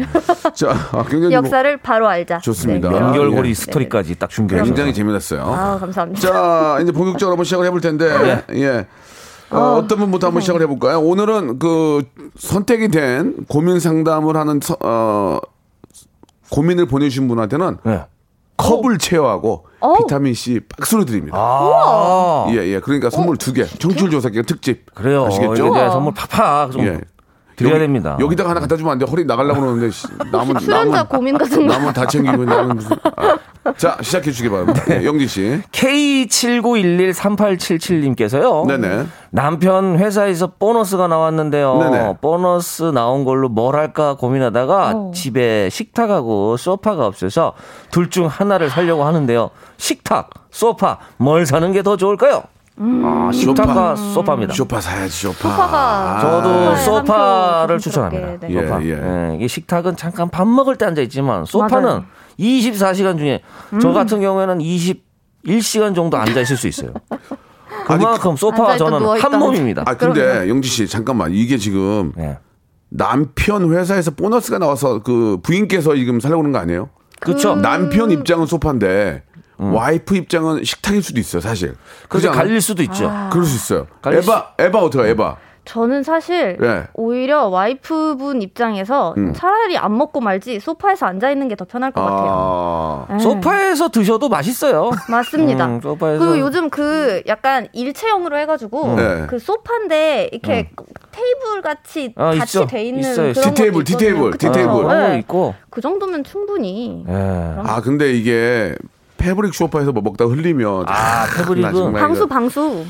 자, 0.55 0.71
아, 0.93 1.03
굉장히 1.09 1.35
뭐 1.35 1.45
역사를 1.45 1.77
바로 1.79 2.09
알자. 2.09 2.39
좋습니다. 2.39 2.89
네, 2.91 2.97
연결고리 2.99 3.51
예. 3.51 3.55
스토리까지 3.55 4.15
딱 4.17 4.31
준비해 4.31 4.63
굉장히 4.63 4.95
재밌었어요. 4.95 5.43
아, 5.43 5.79
감사합니다. 5.81 6.21
자, 6.21 6.79
이제 6.83 6.93
본격적으로 6.93 7.33
한번 7.33 7.45
시작을 7.45 7.67
해볼 7.67 7.81
텐데, 7.81 8.45
예. 8.55 8.87
어, 9.51 9.85
떤 9.89 9.99
분부터 9.99 10.29
한번 10.29 10.41
시작을 10.41 10.63
해볼까요? 10.63 11.01
오늘은 11.01 11.59
그 11.59 12.03
선택이 12.39 12.89
된 12.89 13.35
고민 13.49 13.81
상담을 13.81 14.37
하는 14.37 14.61
서- 14.63 14.77
어, 14.81 15.39
고민을 16.53 16.87
보내주신 16.87 17.29
분한테는 17.29 17.79
네. 17.85 18.05
컵을 18.59 18.99
체어하고 18.99 19.67
어. 19.81 19.95
비타민 19.99 20.35
C 20.35 20.61
박스로 20.61 21.05
드립니다. 21.05 21.37
아, 21.37 22.47
예, 22.51 22.57
예. 22.59 22.79
그러니까 22.81 23.09
선물 23.11 23.39
두 23.39 23.53
개. 23.53 23.65
청출 23.65 24.11
조사 24.11 24.29
기간 24.29 24.45
특집. 24.45 24.95
그래요. 24.95 25.25
아시겠죠? 25.25 25.69
이제 25.69 25.89
선물 25.91 26.13
팍팍 26.15 26.73
좀 26.73 26.83
예. 26.83 27.01
드려야 27.57 27.75
여기- 27.75 27.83
됩니다. 27.85 28.17
여기다가 28.21 28.51
하나 28.51 28.61
갖다 28.61 28.77
주면 28.77 28.93
안 28.93 28.99
돼. 28.99 29.07
허리 29.07 29.25
나가려고 29.25 29.61
그러는데 29.61 29.91
씨, 29.91 30.07
남은 30.33 30.57
남은 30.67 31.05
고민 31.07 31.39
같은 31.39 31.67
거. 31.67 31.73
남은 31.73 31.93
다 31.93 32.07
챙기고 32.07 32.45
나는 32.45 32.77
무슨 32.77 32.97
아. 33.17 33.39
자, 33.77 33.97
시작해 34.03 34.31
주기 34.33 34.49
바랍니다. 34.49 34.83
예, 34.91 35.05
영지 35.05 35.27
씨. 35.29 35.61
K79113877님께서요. 35.71 38.67
네네. 38.67 39.07
남편 39.31 39.99
회사에서 39.99 40.53
보너스가 40.59 41.07
나왔는데요. 41.09 41.79
네네. 41.79 42.17
보너스 42.21 42.83
나온 42.85 43.25
걸로 43.25 43.49
뭘 43.49 43.77
할까 43.77 44.15
고민하다가 44.15 44.93
어. 44.95 45.11
집에 45.15 45.69
식탁하고 45.71 46.57
소파가 46.57 47.07
없어서 47.07 47.53
둘 47.91 48.11
중 48.11 48.27
하나를 48.27 48.69
사려고 48.69 49.05
하는데요. 49.05 49.51
식탁, 49.79 50.29
소파, 50.51 50.99
뭘 51.17 51.47
사는 51.47 51.73
게 51.73 51.83
더 51.83 51.97
좋을까요? 51.97 52.43
아, 53.05 53.31
식탁과 53.33 53.97
소파 53.97 54.35
입니다. 54.35 54.55
쇼파 54.55 54.81
사야지, 54.81 55.13
쇼파. 55.23 55.37
소파가 55.51 56.19
저도 56.21 56.49
아, 56.49 56.77
소파를 56.77 57.61
한표 57.61 57.79
추천합니다. 57.79 58.47
네. 58.47 58.55
예, 58.55 58.63
소파. 58.63 58.83
예. 58.83 58.89
예, 58.91 59.37
이게 59.37 59.47
식탁은 59.47 59.97
잠깐 59.97 60.29
밥 60.29 60.47
먹을 60.49 60.77
때 60.77 60.87
앉아 60.87 61.01
있지만 61.03 61.45
소파는 61.45 61.89
맞아요. 61.89 62.05
24시간 62.39 63.19
중에 63.19 63.43
저 63.81 63.93
같은 63.93 64.21
경우에는 64.21 64.59
21시간 64.59 65.95
정도 65.95 66.17
앉아 66.17 66.41
있을 66.41 66.57
수 66.57 66.67
있어요. 66.67 66.93
그만큼 67.87 68.37
소파와 68.37 68.73
앉아있다 68.73 68.85
저는 68.85 68.99
누워있다 69.01 69.31
한 69.31 69.39
몸입니다. 69.39 69.83
아, 69.87 69.95
근데 69.95 70.49
영지 70.49 70.69
씨, 70.69 70.87
잠깐만. 70.89 71.33
이게 71.33 71.57
지금 71.59 72.13
예. 72.19 72.39
남편 72.89 73.73
회사에서 73.73 74.11
보너스가 74.11 74.59
나와서 74.59 75.03
그 75.03 75.39
부인께서 75.43 75.95
지금 75.95 76.21
살려고 76.21 76.43
그런 76.43 76.53
거 76.53 76.59
아니에요? 76.59 76.91
그렇죠. 77.21 77.55
남편 77.55 78.11
입장은 78.11 78.47
소파인데 78.47 79.23
와이프 79.73 80.17
입장은 80.17 80.65
식탁일 80.65 81.03
수도 81.03 81.21
있어요, 81.21 81.41
사실. 81.41 81.75
그래서? 82.09 82.31
갈릴 82.31 82.61
수도 82.61 82.83
있죠. 82.83 83.11
그럴 83.31 83.45
수 83.45 83.55
있어요. 83.55 83.87
갈릴 84.03 84.19
에바, 84.21 84.55
에바 84.59 84.79
어떡해, 84.79 85.11
에바. 85.11 85.37
저는 85.65 86.03
사실 86.03 86.59
예. 86.61 86.89
오히려 86.93 87.47
와이프분 87.47 88.43
입장에서 88.43 89.15
음. 89.17 89.33
차라리 89.33 89.79
안 89.79 89.97
먹고 89.97 90.21
말지 90.21 90.59
소파에서 90.59 91.07
앉아 91.07 91.31
있는 91.31 91.47
게 91.47 91.55
더 91.55 91.65
편할 91.65 91.93
것 91.93 92.01
같아요. 92.01 93.07
아, 93.09 93.15
예. 93.15 93.19
소파에서 93.21 93.89
드셔도 93.91 94.29
맛있어요. 94.29 94.91
맞습니다. 95.09 95.67
음, 95.67 95.81
소파에서. 95.81 96.19
그리고 96.19 96.41
요즘 96.41 96.69
그 96.69 97.23
약간 97.29 97.69
일체형으로 97.73 98.39
해가지고 98.39 98.97
네. 98.97 99.27
그 99.29 99.39
소파인데 99.39 100.31
이렇게 100.33 100.69
테이블 101.13 101.63
같이 101.63 102.13
어, 102.17 102.33
같이 102.37 102.59
있죠. 102.59 102.67
돼 102.67 102.83
있는 102.85 103.01
있어요. 103.13 103.33
그런 103.33 103.55
디테이블, 103.55 103.85
디테이블. 103.85 104.31
디테이블. 104.39 104.89
네. 104.89 105.19
있고. 105.21 105.55
그 105.71 105.81
정도면 105.81 106.25
충분히 106.25 107.05
예. 107.09 107.13
아, 107.63 107.81
근데 107.83 108.13
이게 108.13 108.75
패브릭 109.23 109.55
소파에서 109.55 109.93
뭐 109.93 110.03
먹다 110.03 110.25
흘리면 110.25 110.85
아, 110.89 111.27
패브릭은 111.37 111.63
나 111.63 111.73
정말 111.73 112.03
방수 112.03 112.27
방수 112.27 112.85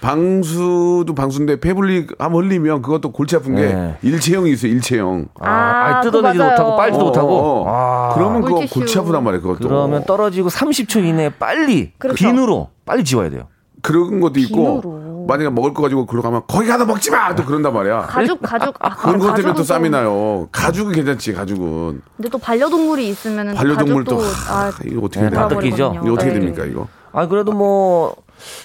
방수도 0.00 1.14
방수인데 1.14 1.60
패브릭 1.60 2.14
한번 2.18 2.44
흘리면 2.44 2.82
그것도 2.82 3.10
골치 3.12 3.36
아픈 3.36 3.56
게 3.56 3.62
네. 3.74 3.96
일체형이 4.02 4.52
있어요. 4.52 4.70
일체형. 4.72 5.26
아, 5.40 5.50
아, 5.50 6.00
뜯어내지도. 6.02 6.44
못하고 6.44 6.76
빨지도 6.76 7.04
어, 7.04 7.08
못하고. 7.08 7.36
어, 7.36 7.62
어. 7.62 7.64
아. 7.68 8.14
그러면 8.14 8.42
그거. 8.42 8.60
골치 8.70 8.96
아프단 8.98 9.24
말이에요. 9.24 9.42
그것도. 9.42 9.68
그러면 9.68 10.04
떨어지고 10.04 10.50
30초 10.50 11.04
이내에 11.04 11.30
빨리 11.30 11.92
그렇죠. 11.98 12.16
비누로 12.16 12.68
빨리 12.86 13.02
지워야 13.02 13.28
돼요. 13.30 13.48
그런 13.82 14.20
것도 14.20 14.38
있고 14.38 14.80
비누로. 14.80 15.07
만약에 15.28 15.50
먹을 15.50 15.74
거 15.74 15.82
가지고 15.82 16.06
그러 16.06 16.22
가면 16.22 16.42
거기 16.48 16.66
가서 16.66 16.86
먹지 16.86 17.10
마. 17.10 17.34
또 17.34 17.44
그런단 17.44 17.72
말이야. 17.74 18.00
가죽 18.02 18.40
가죽 18.40 18.74
아, 18.80 18.96
그런 18.96 19.18
것 19.18 19.34
때문에 19.34 19.54
또 19.54 19.62
쌈이 19.62 19.90
나요. 19.90 20.48
가죽은 20.50 20.94
괜찮지. 20.94 21.34
가죽은 21.34 22.00
근데 22.16 22.28
또 22.30 22.38
반려동물이 22.38 23.06
있으면은 23.08 23.54
반려동물 23.54 24.04
또 24.04 24.16
가죽도 24.16 24.52
하, 24.52 24.64
아, 24.64 24.72
이거 24.86 25.02
어떻게 25.04 25.20
네, 25.20 25.30
돼요? 25.30 25.40
다 25.40 25.48
뜯기죠? 25.48 26.00
이거 26.02 26.12
어떻게 26.14 26.32
네. 26.32 26.40
됩니까 26.40 26.64
이거? 26.64 26.88
아 27.12 27.26
그래도 27.28 27.52
뭐 27.52 28.16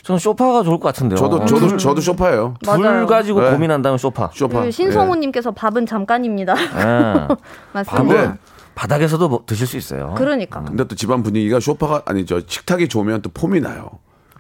저는 0.03 0.19
소파가 0.19 0.63
좋을 0.63 0.79
것 0.79 0.87
같은데요. 0.87 1.17
저도 1.17 1.43
저도 1.45 1.77
저도 1.77 1.99
쇼파예요. 1.99 2.55
둘 2.63 2.79
맞아요. 2.79 3.07
가지고 3.07 3.41
네. 3.41 3.51
고민한다면 3.51 3.97
소파. 3.97 4.29
쇼파. 4.33 4.61
그 4.63 4.71
신성우님께서 4.71 5.51
밥은 5.51 5.85
잠깐입니다. 5.85 6.55
예. 6.57 7.27
맞습니다. 7.73 7.97
근데 7.97 8.33
바닥에서도 8.73 9.27
뭐 9.27 9.43
드실 9.45 9.67
수 9.67 9.75
있어요. 9.75 10.15
그러니까. 10.17 10.63
근데 10.63 10.85
또 10.85 10.95
집안 10.95 11.23
분위기가 11.23 11.59
쇼파가 11.59 12.03
아니 12.05 12.25
저 12.25 12.39
식탁이 12.47 12.87
좋으면 12.87 13.21
또 13.21 13.29
폼이 13.33 13.59
나요. 13.59 13.89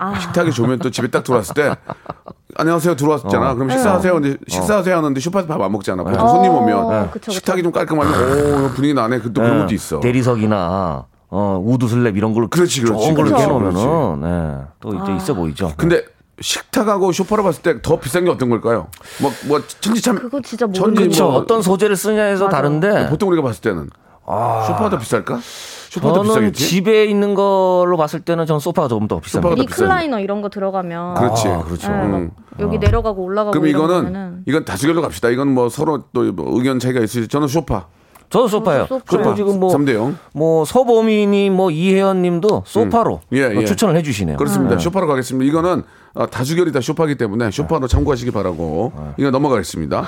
아. 0.03 0.19
식탁이 0.19 0.51
좋으면 0.51 0.79
또 0.79 0.89
집에 0.91 1.07
딱 1.09 1.23
들어왔을 1.23 1.53
때 1.53 1.75
안녕하세요 2.55 2.95
들어왔잖아. 2.95 3.51
어. 3.51 3.55
그럼 3.55 3.69
식사하세요. 3.69 4.13
근데 4.13 4.37
식사하세요 4.47 4.95
하는데 4.97 5.19
쇼파에서 5.19 5.47
밥 5.47 5.61
안 5.61 5.71
먹잖아. 5.71 6.03
보통 6.03 6.19
어. 6.21 6.27
손님 6.27 6.51
오면 6.51 6.87
그쵸, 7.11 7.11
그쵸. 7.13 7.31
식탁이 7.31 7.63
좀 7.63 7.71
깔끔하게 7.71 8.09
오 8.63 8.69
분위기 8.69 8.93
나네. 8.93 9.19
그 9.19 9.33
또 9.33 9.41
그런 9.41 9.57
예. 9.57 9.61
것도 9.63 9.73
있어. 9.73 9.99
대리석이나 10.01 11.05
어, 11.29 11.61
wood 11.65 11.87
slab 11.87 12.15
이런 12.15 12.33
걸로 12.33 12.47
그렇지, 12.47 12.81
그렇지, 12.81 13.03
좋은 13.05 13.15
걸로 13.15 13.35
해놓으면은 13.39 14.21
네, 14.21 14.65
또 14.79 14.93
이제 14.93 15.15
있어 15.15 15.33
보이죠. 15.33 15.73
근데 15.77 16.03
식탁하고 16.39 17.11
쇼파를 17.11 17.43
봤을 17.43 17.61
때 17.63 17.81
더 17.81 17.99
비싼 17.99 18.23
게 18.25 18.29
어떤 18.29 18.49
걸까요? 18.49 18.87
뭐, 19.21 19.31
뭐, 19.47 19.61
천지참. 19.79 20.17
그거 20.19 20.39
진짜 20.41 20.65
천지 20.65 20.79
모르겠어요. 20.79 21.05
그렇죠. 21.07 21.23
뭐- 21.31 21.35
어떤 21.39 21.61
소재를 21.63 21.95
쓰냐에서 21.95 22.45
맞아. 22.45 22.57
다른데 22.57 23.09
보통 23.09 23.29
우리가 23.29 23.41
봤을 23.43 23.61
때는. 23.61 23.89
쇼파가 24.25 24.89
더 24.89 24.97
비쌀까? 24.97 25.35
더 25.35 26.09
아. 26.09 26.13
저는 26.13 26.23
비싸겠지? 26.23 26.67
집에 26.67 27.05
있는 27.05 27.35
걸로 27.35 27.97
봤을 27.97 28.21
때는 28.21 28.45
전 28.45 28.59
소파가 28.59 28.87
조금 28.87 29.07
더 29.07 29.19
비쌉니다. 29.19 29.29
소파가 29.29 29.55
더 29.55 29.61
리클라이너 29.61 30.19
이런 30.19 30.41
거 30.41 30.49
들어가면 30.49 31.15
그렇지. 31.15 31.47
아, 31.47 31.63
그렇죠. 31.63 31.91
네, 31.91 31.97
막 32.07 32.17
음. 32.17 32.31
여기 32.59 32.77
내려가고 32.77 33.23
올라가고 33.23 33.51
그럼 33.51 33.67
이런 33.67 33.83
이거는, 33.83 34.03
거면은 34.05 34.43
이건 34.47 34.65
다수결로 34.65 35.01
갑시다. 35.01 35.29
이건 35.29 35.53
뭐 35.53 35.69
서로 35.69 36.03
또뭐 36.13 36.57
의견 36.57 36.79
차이가 36.79 36.99
있으시 36.99 37.27
저는 37.27 37.47
쇼파. 37.47 37.87
저도 38.29 38.47
소파요. 38.47 38.87
소파. 38.87 39.03
그리고 39.05 39.35
지금 39.35 39.59
뭐, 39.59 39.69
3대 39.75 39.93
0. 39.93 40.17
뭐 40.33 40.65
서보민이 40.65 41.51
뭐 41.51 41.69
이혜연님도 41.69 42.63
소파로 42.65 43.21
예, 43.33 43.49
뭐 43.49 43.61
예. 43.61 43.65
추천을 43.65 43.95
해주시네요. 43.97 44.37
그렇습니다. 44.37 44.75
네. 44.75 44.81
쇼파로 44.81 45.05
가겠습니다. 45.05 45.47
이거는 45.47 45.83
어, 46.15 46.27
다수결이 46.27 46.71
다 46.71 46.79
쇼파기 46.79 47.15
때문에 47.15 47.49
쇼파로 47.49 47.87
참고하시기 47.87 48.29
바라고. 48.29 48.93
이거 49.17 49.31
넘어가겠습니다. 49.31 50.05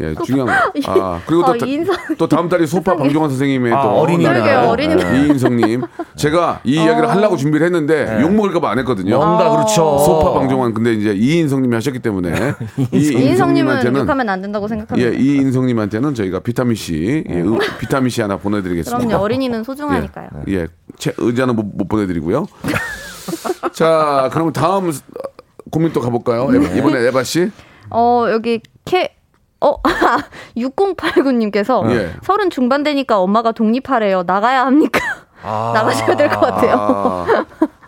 예, 0.00 0.14
중요한 0.24 0.46
거. 0.46 0.92
아, 0.92 1.20
그리고 1.26 1.44
또, 1.44 1.52
아, 1.52 1.56
인성- 1.56 2.16
또 2.16 2.28
다음 2.28 2.48
달이 2.48 2.68
소파 2.68 2.94
방종환 2.96 3.30
선생님의 3.30 3.72
아, 3.72 3.82
또 3.82 3.88
어린이날. 3.88 4.34
날- 4.34 4.42
그러게요, 4.44 4.70
어린이날. 4.70 5.16
이인성님. 5.26 5.82
제가 6.14 6.60
이 6.62 6.74
이야기를 6.74 7.10
하려고 7.10 7.36
준비를 7.36 7.66
했는데 7.66 8.20
욕먹을까 8.22 8.60
봐 8.60 8.70
안 8.70 8.78
했거든요. 8.78 9.16
뭔가 9.18 9.50
그렇죠. 9.50 9.98
소파 9.98 10.34
방종환 10.34 10.72
근데 10.72 10.92
이제 10.92 11.12
이인성님이 11.14 11.74
하셨기 11.74 11.98
때문에 11.98 12.30
이 12.76 12.82
이인성님은 12.94 13.30
인성님한테는 13.30 14.00
욕하면 14.02 14.28
안 14.28 14.40
된다고 14.40 14.68
생각합니다. 14.68 15.10
예, 15.10 15.16
이인성님한테는 15.18 16.14
저희가 16.14 16.38
비타민 16.38 16.76
C, 16.76 17.24
예, 17.28 17.34
의- 17.40 17.58
비타민 17.80 18.08
C 18.10 18.20
하나 18.22 18.36
보내드리겠습니다. 18.36 19.04
그럼요, 19.04 19.24
어린이는 19.24 19.64
소중하니까요. 19.64 20.28
예, 20.46 20.52
예. 20.54 20.66
채- 20.96 21.12
의자는 21.18 21.56
못, 21.56 21.66
못 21.74 21.88
보내드리고요. 21.88 22.46
자, 23.72 24.28
그럼 24.32 24.52
다음 24.52 24.92
고민 25.70 25.92
또 25.92 26.00
가볼까요? 26.00 26.46
에바- 26.48 26.76
이번에 26.76 27.06
에바 27.08 27.22
씨. 27.24 27.50
어, 27.90 28.26
여기 28.30 28.60
캐, 28.84 29.14
어, 29.60 29.74
6089님께서 30.56 31.88
예. 31.90 32.10
서른 32.22 32.50
중반 32.50 32.82
되니까 32.82 33.20
엄마가 33.20 33.52
독립하래요. 33.52 34.22
나가야 34.26 34.64
합니까? 34.66 35.00
아. 35.42 35.72
나가셔야 35.74 36.16
될 36.16 36.28
것 36.28 36.40
같아요. 36.40 36.74
아, 36.78 37.26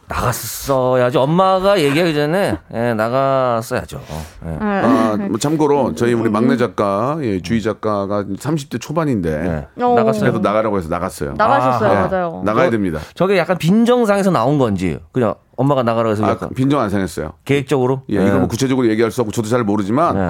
나갔어야지. 0.09 1.17
엄마가 1.17 1.81
얘기하기 1.81 2.13
전에 2.15 2.59
예, 2.75 2.93
나갔어야죠. 2.95 4.01
예. 4.45 4.57
아, 4.61 5.17
뭐 5.29 5.39
참고로 5.39 5.95
저희 5.95 6.13
우리 6.13 6.29
막내 6.29 6.57
작가, 6.59 7.17
예, 7.23 7.41
주희 7.41 7.63
작가가 7.63 8.23
30대 8.25 8.79
초반인데 8.81 9.67
예. 9.79 9.83
어. 9.83 9.95
나갔어요. 9.95 10.21
그래도 10.21 10.41
나가라고 10.41 10.77
해서 10.79 10.89
나갔어요. 10.91 11.35
나가셨어요, 11.39 11.91
예, 11.91 11.95
맞아요. 11.95 12.43
나가야 12.45 12.69
됩니다. 12.71 13.01
저게 13.15 13.39
약간 13.39 13.57
빈정상에서 13.57 14.31
나온 14.31 14.59
건지 14.59 14.99
그냥 15.13 15.35
엄마가 15.63 15.83
나가라 15.83 16.11
해서 16.11 16.25
아, 16.25 16.31
약간 16.31 16.51
빈정 16.55 16.81
안 16.81 16.91
상했어요. 16.91 17.33
계획적으로 17.45 18.03
예, 18.11 18.17
이거 18.27 18.39
뭐 18.39 18.49
구체적으로 18.49 18.89
얘기할 18.89 19.11
수 19.11 19.21
없고 19.23 19.33
저도 19.33 19.49
잘 19.49 19.65
모르지만 19.65 20.15
네. 20.17 20.29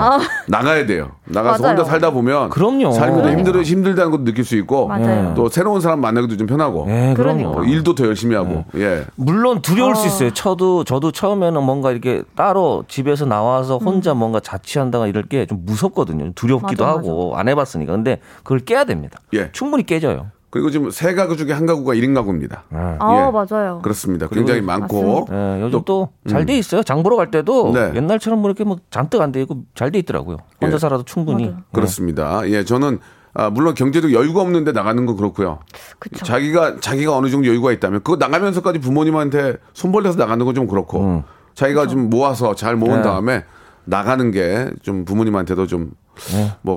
나가야 0.48 0.86
돼요. 0.86 1.12
나가서 1.24 1.62
맞아요. 1.62 1.76
혼자 1.76 1.90
살다 1.90 2.10
보면 2.10 2.50
그럼요. 2.50 2.92
삶이 2.92 3.22
더 3.22 3.30
힘들 3.30 3.62
힘들다는 3.62 4.10
것도 4.10 4.24
느낄 4.24 4.44
수 4.44 4.56
있고 4.56 4.86
맞아요. 4.88 5.32
또 5.34 5.48
새로운 5.48 5.80
사람 5.80 6.00
만나기도 6.00 6.36
좀 6.36 6.46
편하고 6.46 6.86
예, 6.88 7.14
그러니까. 7.16 7.50
그럼요. 7.50 7.60
어, 7.60 7.64
일도 7.64 7.94
더 7.94 8.06
열심히 8.06 8.36
하고 8.36 8.64
예. 8.76 9.04
물론 9.16 9.60
두려울 9.62 9.96
수 9.96 10.04
어. 10.04 10.06
있어요. 10.06 10.30
저도 10.32 10.84
저도 10.84 11.12
처음에는 11.12 11.62
뭔가 11.62 11.90
이렇게 11.90 12.22
따로 12.36 12.84
집에서 12.88 13.24
나와서 13.26 13.78
혼자 13.78 14.14
뭔가 14.14 14.40
자취한다가 14.40 15.06
이럴 15.06 15.24
게 15.24 15.42
좀 15.46 15.58
무섭거든요. 15.66 16.32
두렵기도 16.34 16.84
맞아, 16.84 16.98
하고 16.98 17.36
안 17.36 17.48
해봤으니까. 17.48 17.92
근데 17.92 18.20
그걸 18.44 18.60
깨야 18.60 18.84
됩니다. 18.84 19.18
예. 19.34 19.50
충분히 19.52 19.84
깨져요. 19.84 20.26
그리고 20.52 20.70
지금 20.70 20.90
세 20.90 21.14
가구 21.14 21.36
중에 21.36 21.50
한 21.52 21.64
가구가 21.66 21.94
1인 21.94 22.14
가구입니다. 22.14 22.64
아, 22.70 22.98
예. 23.00 23.30
맞아요. 23.32 23.80
그렇습니다. 23.82 24.28
굉장히 24.28 24.60
많고 24.60 25.26
예, 25.32 25.62
요즘 25.62 25.82
또 25.84 26.10
잘 26.28 26.44
돼 26.46 26.56
있어요. 26.58 26.82
장 26.82 27.02
보러 27.02 27.16
갈 27.16 27.30
때도 27.30 27.70
음. 27.70 27.72
네. 27.72 27.92
옛날처럼 27.96 28.38
뭐 28.40 28.50
이렇게 28.50 28.62
뭐 28.62 28.76
잔뜩 28.90 29.22
안 29.22 29.32
돼 29.32 29.40
있고 29.42 29.62
잘 29.74 29.90
돼 29.90 29.98
있더라고요. 30.00 30.36
혼자 30.60 30.74
예. 30.74 30.78
살아도 30.78 31.04
충분히. 31.04 31.46
맞아요. 31.46 31.62
그렇습니다. 31.72 32.42
예, 32.50 32.64
저는 32.64 32.98
아, 33.34 33.48
물론 33.48 33.74
경제적 33.74 34.12
여유가 34.12 34.42
없는데 34.42 34.72
나가는 34.72 35.06
건 35.06 35.16
그렇고요. 35.16 35.60
그쵸. 35.98 36.22
자기가 36.22 36.80
자기가 36.80 37.16
어느 37.16 37.30
정도 37.30 37.48
여유가 37.48 37.72
있다면 37.72 38.02
그거 38.02 38.16
나가면서까지 38.18 38.78
부모님한테 38.78 39.56
손 39.72 39.90
벌려서 39.90 40.18
나가는 40.18 40.44
건 40.44 40.54
좀 40.54 40.66
그렇고 40.66 41.00
음. 41.00 41.22
자기가 41.54 41.86
좀 41.86 42.10
모아서 42.10 42.54
잘 42.54 42.76
모은 42.76 42.96
네. 42.96 43.02
다음에 43.02 43.44
나가는 43.86 44.30
게 44.30 44.68
좀 44.82 45.06
부모님한테도 45.06 45.66
좀뭐 45.66 45.88
네. 46.34 46.76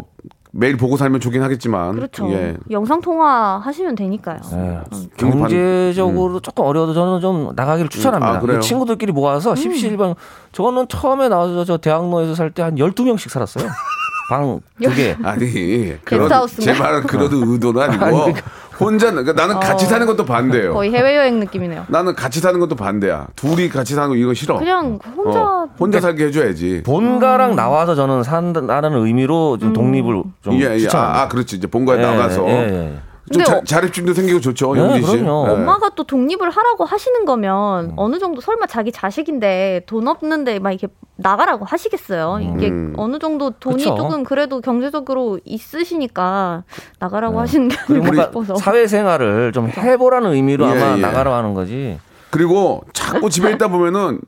매일 0.57 0.77
보고 0.77 0.95
살면 0.95 1.19
좋긴 1.19 1.43
하겠지만 1.43 1.95
그렇죠. 1.95 2.31
예. 2.31 2.55
영상 2.71 3.01
통화 3.01 3.57
하시면 3.57 3.95
되니까요. 3.95 4.37
예. 4.53 4.79
경판- 5.17 5.39
경제적으로 5.49 6.39
조금 6.39 6.63
어려워도 6.65 6.93
저는 6.93 7.19
좀 7.19 7.51
나가기를 7.55 7.89
추천합니다. 7.89 8.33
아, 8.35 8.39
그래요? 8.39 8.61
친구들끼리 8.61 9.11
모아서 9.11 9.51
음. 9.51 9.55
십시일반 9.57 10.15
저는 10.53 10.87
처음에 10.87 11.27
나와서 11.27 11.65
저 11.65 11.77
대학로에서 11.77 12.35
살 12.35 12.51
때 12.51 12.61
한 12.63 12.75
12명씩 12.75 13.29
살았어요. 13.29 13.67
방 14.29 14.61
두 14.81 14.89
개. 14.95 15.15
아니 15.23 15.99
그런 16.03 16.21
게스트하우스인가? 16.29 16.73
제 16.73 16.79
말은 16.79 17.03
그래도 17.03 17.43
의도는 17.45 17.81
아니고 17.81 18.33
혼자 18.79 19.09
그러니까 19.11 19.33
나는 19.33 19.59
같이 19.59 19.85
사는 19.85 20.05
것도 20.05 20.25
반대예요. 20.25 20.71
어. 20.71 20.73
거의 20.73 20.91
해외 20.91 21.15
여행 21.15 21.39
느낌이네요. 21.39 21.85
나는 21.87 22.15
같이 22.15 22.39
사는 22.39 22.59
것도 22.59 22.75
반대야. 22.75 23.27
둘이 23.35 23.69
같이 23.69 23.95
사는 23.95 24.09
거 24.09 24.15
이거 24.15 24.33
싫어. 24.33 24.57
그냥 24.57 24.99
혼자 25.15 25.41
어, 25.41 25.69
혼자 25.79 25.99
살게 26.01 26.25
해줘야지. 26.25 26.83
본가랑 26.85 27.55
나와서 27.55 27.95
저는 27.95 28.23
산다는 28.23 29.05
의미로 29.05 29.57
좀 29.57 29.73
독립을 29.73 30.23
좀 30.41 30.53
예, 30.55 30.73
예. 30.73 30.77
추천합니다. 30.79 31.19
아, 31.19 31.23
아, 31.23 31.27
그렇지. 31.27 31.55
이제 31.57 31.67
본가에 31.67 31.97
예, 31.97 32.01
나가서 32.01 32.47
예, 32.47 32.53
예. 32.53 32.99
좀 33.31 33.39
근데 33.41 33.43
자, 33.45 33.57
어- 33.57 33.61
자립심도 33.63 34.13
생기고 34.13 34.39
좋죠. 34.39 34.73
네. 34.75 35.01
그럼요. 35.01 35.45
예. 35.47 35.51
엄마가 35.53 35.89
또 35.95 36.03
독립을 36.03 36.49
하라고 36.51 36.85
하시는 36.85 37.25
거면 37.25 37.93
어느 37.95 38.19
정도 38.19 38.39
설마 38.39 38.67
자기 38.67 38.91
자식인데 38.91 39.83
돈 39.87 40.07
없는데 40.07 40.59
막 40.59 40.71
이렇게 40.71 40.87
나가라고 41.15 41.65
하시겠어요. 41.65 42.39
이게 42.41 42.69
음. 42.69 42.93
어느 42.97 43.17
정도 43.17 43.49
돈이 43.51 43.77
그쵸. 43.83 43.95
조금 43.95 44.23
그래도 44.23 44.61
경제적으로 44.61 45.39
있으시니까 45.43 46.63
나가라고 46.99 47.39
하시는 47.39 47.67
게 47.69 47.75
뭔가 47.93 48.23
싶어서. 48.25 48.55
사회생활을 48.55 49.51
좀 49.53 49.69
해보라는 49.69 50.33
의미로 50.33 50.67
예, 50.67 50.71
아마 50.81 50.97
예. 50.97 51.01
나가라 51.01 51.37
하는 51.37 51.53
거지. 51.55 51.97
그리고 52.29 52.83
자꾸 52.93 53.29
집에 53.29 53.51
있다 53.51 53.69
보면은 53.69 54.19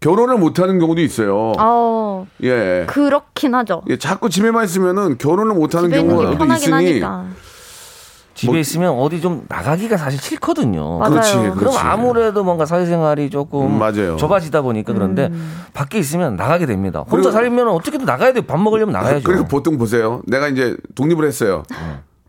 결혼을 0.00 0.36
못 0.38 0.58
하는 0.58 0.78
경우도 0.78 1.00
있어요. 1.02 1.52
어, 1.58 2.26
예. 2.42 2.84
그렇긴 2.88 3.54
하죠. 3.56 3.82
예, 3.90 3.98
자꾸 3.98 4.30
집에만 4.30 4.64
있으면은 4.64 5.18
결혼을 5.18 5.54
못 5.54 5.74
하는 5.74 5.90
경우도 5.90 6.44
있으니 6.54 6.72
하니까. 6.72 7.26
집에 8.42 8.52
뭐- 8.52 8.58
있으면 8.58 8.90
어디 8.98 9.20
좀 9.20 9.44
나가기가 9.48 9.96
사실 9.96 10.20
싫거든요. 10.20 10.98
맞아요. 10.98 11.10
그렇지. 11.12 11.36
그럼 11.36 11.56
그렇지. 11.58 11.78
아무래도 11.78 12.42
뭔가 12.42 12.66
사회생활이 12.66 13.30
조금 13.30 13.66
음, 13.66 13.78
맞아요. 13.78 14.16
좁아지다 14.16 14.62
보니까 14.62 14.92
그런데 14.92 15.28
음. 15.30 15.62
밖에 15.72 15.98
있으면 15.98 16.34
나가게 16.34 16.66
됩니다. 16.66 17.00
혼자 17.00 17.10
그리고- 17.16 17.30
살면 17.30 17.68
어떻게든 17.68 18.04
나가야 18.04 18.32
돼. 18.32 18.40
밥 18.40 18.58
먹으려면 18.60 18.92
나가야죠. 18.94 19.22
그리고 19.24 19.44
보통 19.46 19.78
보세요. 19.78 20.22
내가 20.26 20.48
이제 20.48 20.76
독립을 20.96 21.24
했어요. 21.24 21.62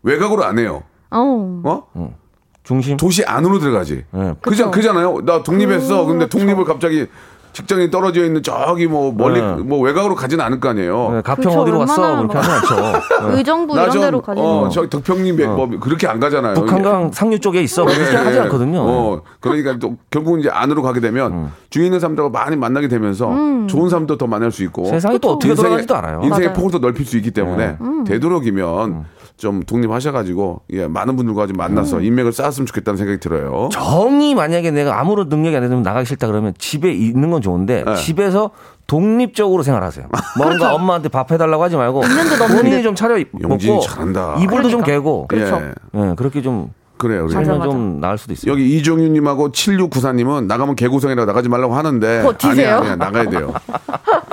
외곽으로 0.04 0.44
안 0.44 0.58
해요. 0.58 0.84
어. 1.10 1.62
어? 1.64 2.14
중심. 2.62 2.96
도시 2.96 3.24
안으로 3.24 3.58
들어가지. 3.58 4.04
네. 4.12 4.34
그죠? 4.40 4.70
그잖아요. 4.70 5.18
나 5.26 5.42
독립했어. 5.42 6.02
음, 6.02 6.08
근데 6.08 6.26
그렇죠. 6.26 6.38
독립을 6.38 6.64
갑자기 6.64 7.08
직장이 7.54 7.88
떨어져 7.88 8.24
있는 8.24 8.42
저기 8.42 8.88
뭐 8.88 9.12
멀리 9.12 9.40
네. 9.40 9.54
뭐 9.62 9.78
외곽으로 9.80 10.16
가지는 10.16 10.44
않을 10.44 10.58
거 10.58 10.70
아니에요. 10.70 11.10
네, 11.14 11.20
가평 11.22 11.44
그쵸, 11.44 11.60
어디로 11.60 11.78
갔어? 11.78 12.16
그렇게 12.16 12.34
막- 12.34 12.44
하진 12.44 12.52
않죠. 12.76 13.28
네. 13.30 13.36
의정부 13.38 13.74
나 13.76 13.82
이런 13.82 13.92
좀, 13.92 14.02
데로 14.02 14.20
가지는 14.20 14.46
어, 14.48 14.60
거. 14.62 14.68
저기 14.70 14.90
덕평리 14.90 15.32
뭐 15.32 15.68
그렇게 15.80 16.08
안 16.08 16.18
가잖아요. 16.18 16.54
북한강 16.54 17.12
상류 17.12 17.38
쪽에 17.38 17.62
있어. 17.62 17.84
그렇게 17.84 18.02
예, 18.12 18.16
하지 18.16 18.36
예. 18.36 18.40
않거든요. 18.42 18.80
어, 18.82 19.22
그러니까 19.38 19.78
또 19.78 19.96
결국 20.10 20.40
이제 20.40 20.50
안으로 20.50 20.82
가게 20.82 20.98
되면 20.98 21.32
음. 21.32 21.52
주위 21.70 21.84
있는 21.86 22.00
사람들과 22.00 22.28
많이 22.30 22.56
만나게 22.56 22.88
되면서 22.88 23.30
좋은 23.68 23.88
사람도 23.88 24.18
더 24.18 24.26
만날 24.26 24.50
수 24.50 24.64
있고 24.64 24.86
세상이 24.86 25.20
또 25.20 25.34
어떻게 25.34 25.52
인생의- 25.54 25.56
돌아가지도 25.56 25.94
알아요. 25.94 26.20
네. 26.20 26.26
인생의 26.26 26.48
맞아요. 26.48 26.56
폭을 26.56 26.70
더 26.72 26.78
넓힐 26.78 27.06
수 27.06 27.16
있기 27.18 27.30
때문에 27.30 27.78
되도록이면 28.06 28.90
음. 28.90 29.04
좀 29.36 29.62
독립하셔가지고 29.64 30.62
예 30.70 30.86
많은 30.86 31.16
분들과 31.16 31.46
좀 31.46 31.56
만나서 31.56 31.98
음. 31.98 32.04
인맥을 32.04 32.32
쌓았으면 32.32 32.66
좋겠다는 32.66 32.96
생각이 32.96 33.18
들어요. 33.18 33.68
정이 33.72 34.34
만약에 34.34 34.70
내가 34.70 35.00
아무런 35.00 35.28
능력이 35.28 35.56
안 35.56 35.62
되면 35.62 35.82
나가기 35.82 36.06
싫다 36.06 36.28
그러면 36.28 36.54
집에 36.58 36.92
있는 36.92 37.30
건 37.30 37.42
좋은데 37.42 37.84
네. 37.84 37.96
집에서 37.96 38.50
독립적으로 38.86 39.62
생활하세요. 39.62 40.06
뭔가 40.38 40.74
엄마한테 40.74 41.08
밥 41.08 41.32
해달라고 41.32 41.62
하지 41.62 41.76
말고 41.76 42.02
본인이 42.48 42.82
좀 42.82 42.94
차려 42.94 43.22
먹고 43.32 43.80
잘한다. 43.80 44.36
이불도 44.40 44.68
좀 44.70 44.82
그러니까. 44.82 44.86
개고 44.86 45.26
그렇죠. 45.26 45.60
예. 45.96 46.00
예, 46.00 46.14
그렇게 46.16 46.40
좀 46.40 46.72
그래요. 47.08 47.26
그래요. 47.26 47.38
맞아, 47.40 47.52
맞아. 47.52 47.64
좀 47.70 48.00
나을 48.00 48.16
수도 48.18 48.32
있어요. 48.32 48.52
여기 48.52 48.76
이종윤님하고 48.76 49.52
7694님은 49.52 50.46
나가면 50.46 50.74
개고생이라 50.76 51.24
나가지 51.26 51.48
말라고 51.48 51.74
하는데 51.74 52.22
버티세요? 52.22 52.50
아니야, 52.76 52.78
아니야 52.78 52.96
나가야 52.96 53.28
돼요. 53.30 53.52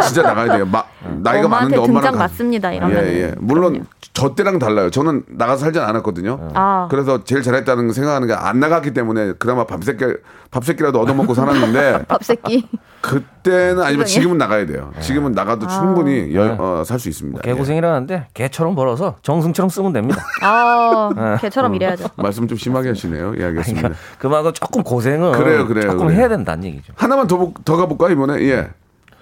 진짜 0.04 0.22
나가야 0.24 0.54
돼요. 0.54 0.66
마, 0.66 0.84
나이가 1.22 1.48
많은데 1.48 1.78
엄마랑 1.78 1.94
등장 2.02 2.12
가- 2.14 2.20
맞습니다. 2.20 2.72
이러면. 2.72 2.98
예, 2.98 3.08
예. 3.24 3.36
물론 3.40 3.86
저 4.14 4.34
때랑 4.36 4.60
달라요. 4.60 4.90
저는 4.90 5.24
나가서 5.30 5.62
살지 5.62 5.80
않았거든요. 5.80 6.50
아. 6.54 6.88
그래서 6.90 7.24
제일 7.24 7.44
잘했다는 7.44 7.92
생각하는 7.94 8.28
게 8.28 8.34
안 8.34 8.60
나갔기 8.60 8.92
때문에 8.94 9.34
그나마 9.40 9.66
밥새끼 9.66 10.06
밥새끼라도 10.50 11.00
얻어먹고 11.00 11.34
살았는데 11.34 12.06
밥새끼. 12.10 12.68
그때는 13.02 13.82
아니면. 13.82 14.06
지금은 14.06 14.38
나가야 14.38 14.66
돼요. 14.66 14.92
지금은 15.00 15.32
나가도 15.32 15.68
충분히 15.68 16.36
어, 16.38 16.84
살수 16.86 17.10
있습니다. 17.10 17.42
예. 17.46 17.50
개고생이라는데 17.52 18.28
개처럼 18.34 18.76
벌어서 18.76 19.16
정승처럼 19.24 19.70
쓰면 19.70 19.94
됩니다. 19.94 20.22
아, 20.44 21.38
개처럼 21.40 21.74
일해야죠. 21.76 22.04
예. 22.06 22.22
말씀 22.22 22.48
좀 22.48 22.58
심하게 22.62 22.90
하시네요. 22.90 23.34
예, 23.38 23.44
알겠습니다. 23.46 23.90
그러니까 23.90 24.00
그만큼 24.20 24.54
조금 24.54 24.84
고생은 24.84 25.32
그래요, 25.34 25.68
그래요, 25.68 25.92
조금 25.92 26.08
그래요. 26.08 26.20
해야 26.20 26.30
된다는 26.30 26.64
얘기죠. 26.66 26.94
하나만 26.96 27.28
더, 27.28 27.38
보- 27.38 27.54
더 27.66 27.76
가볼까요, 27.78 28.12
이번에? 28.12 28.42
예. 28.44 28.70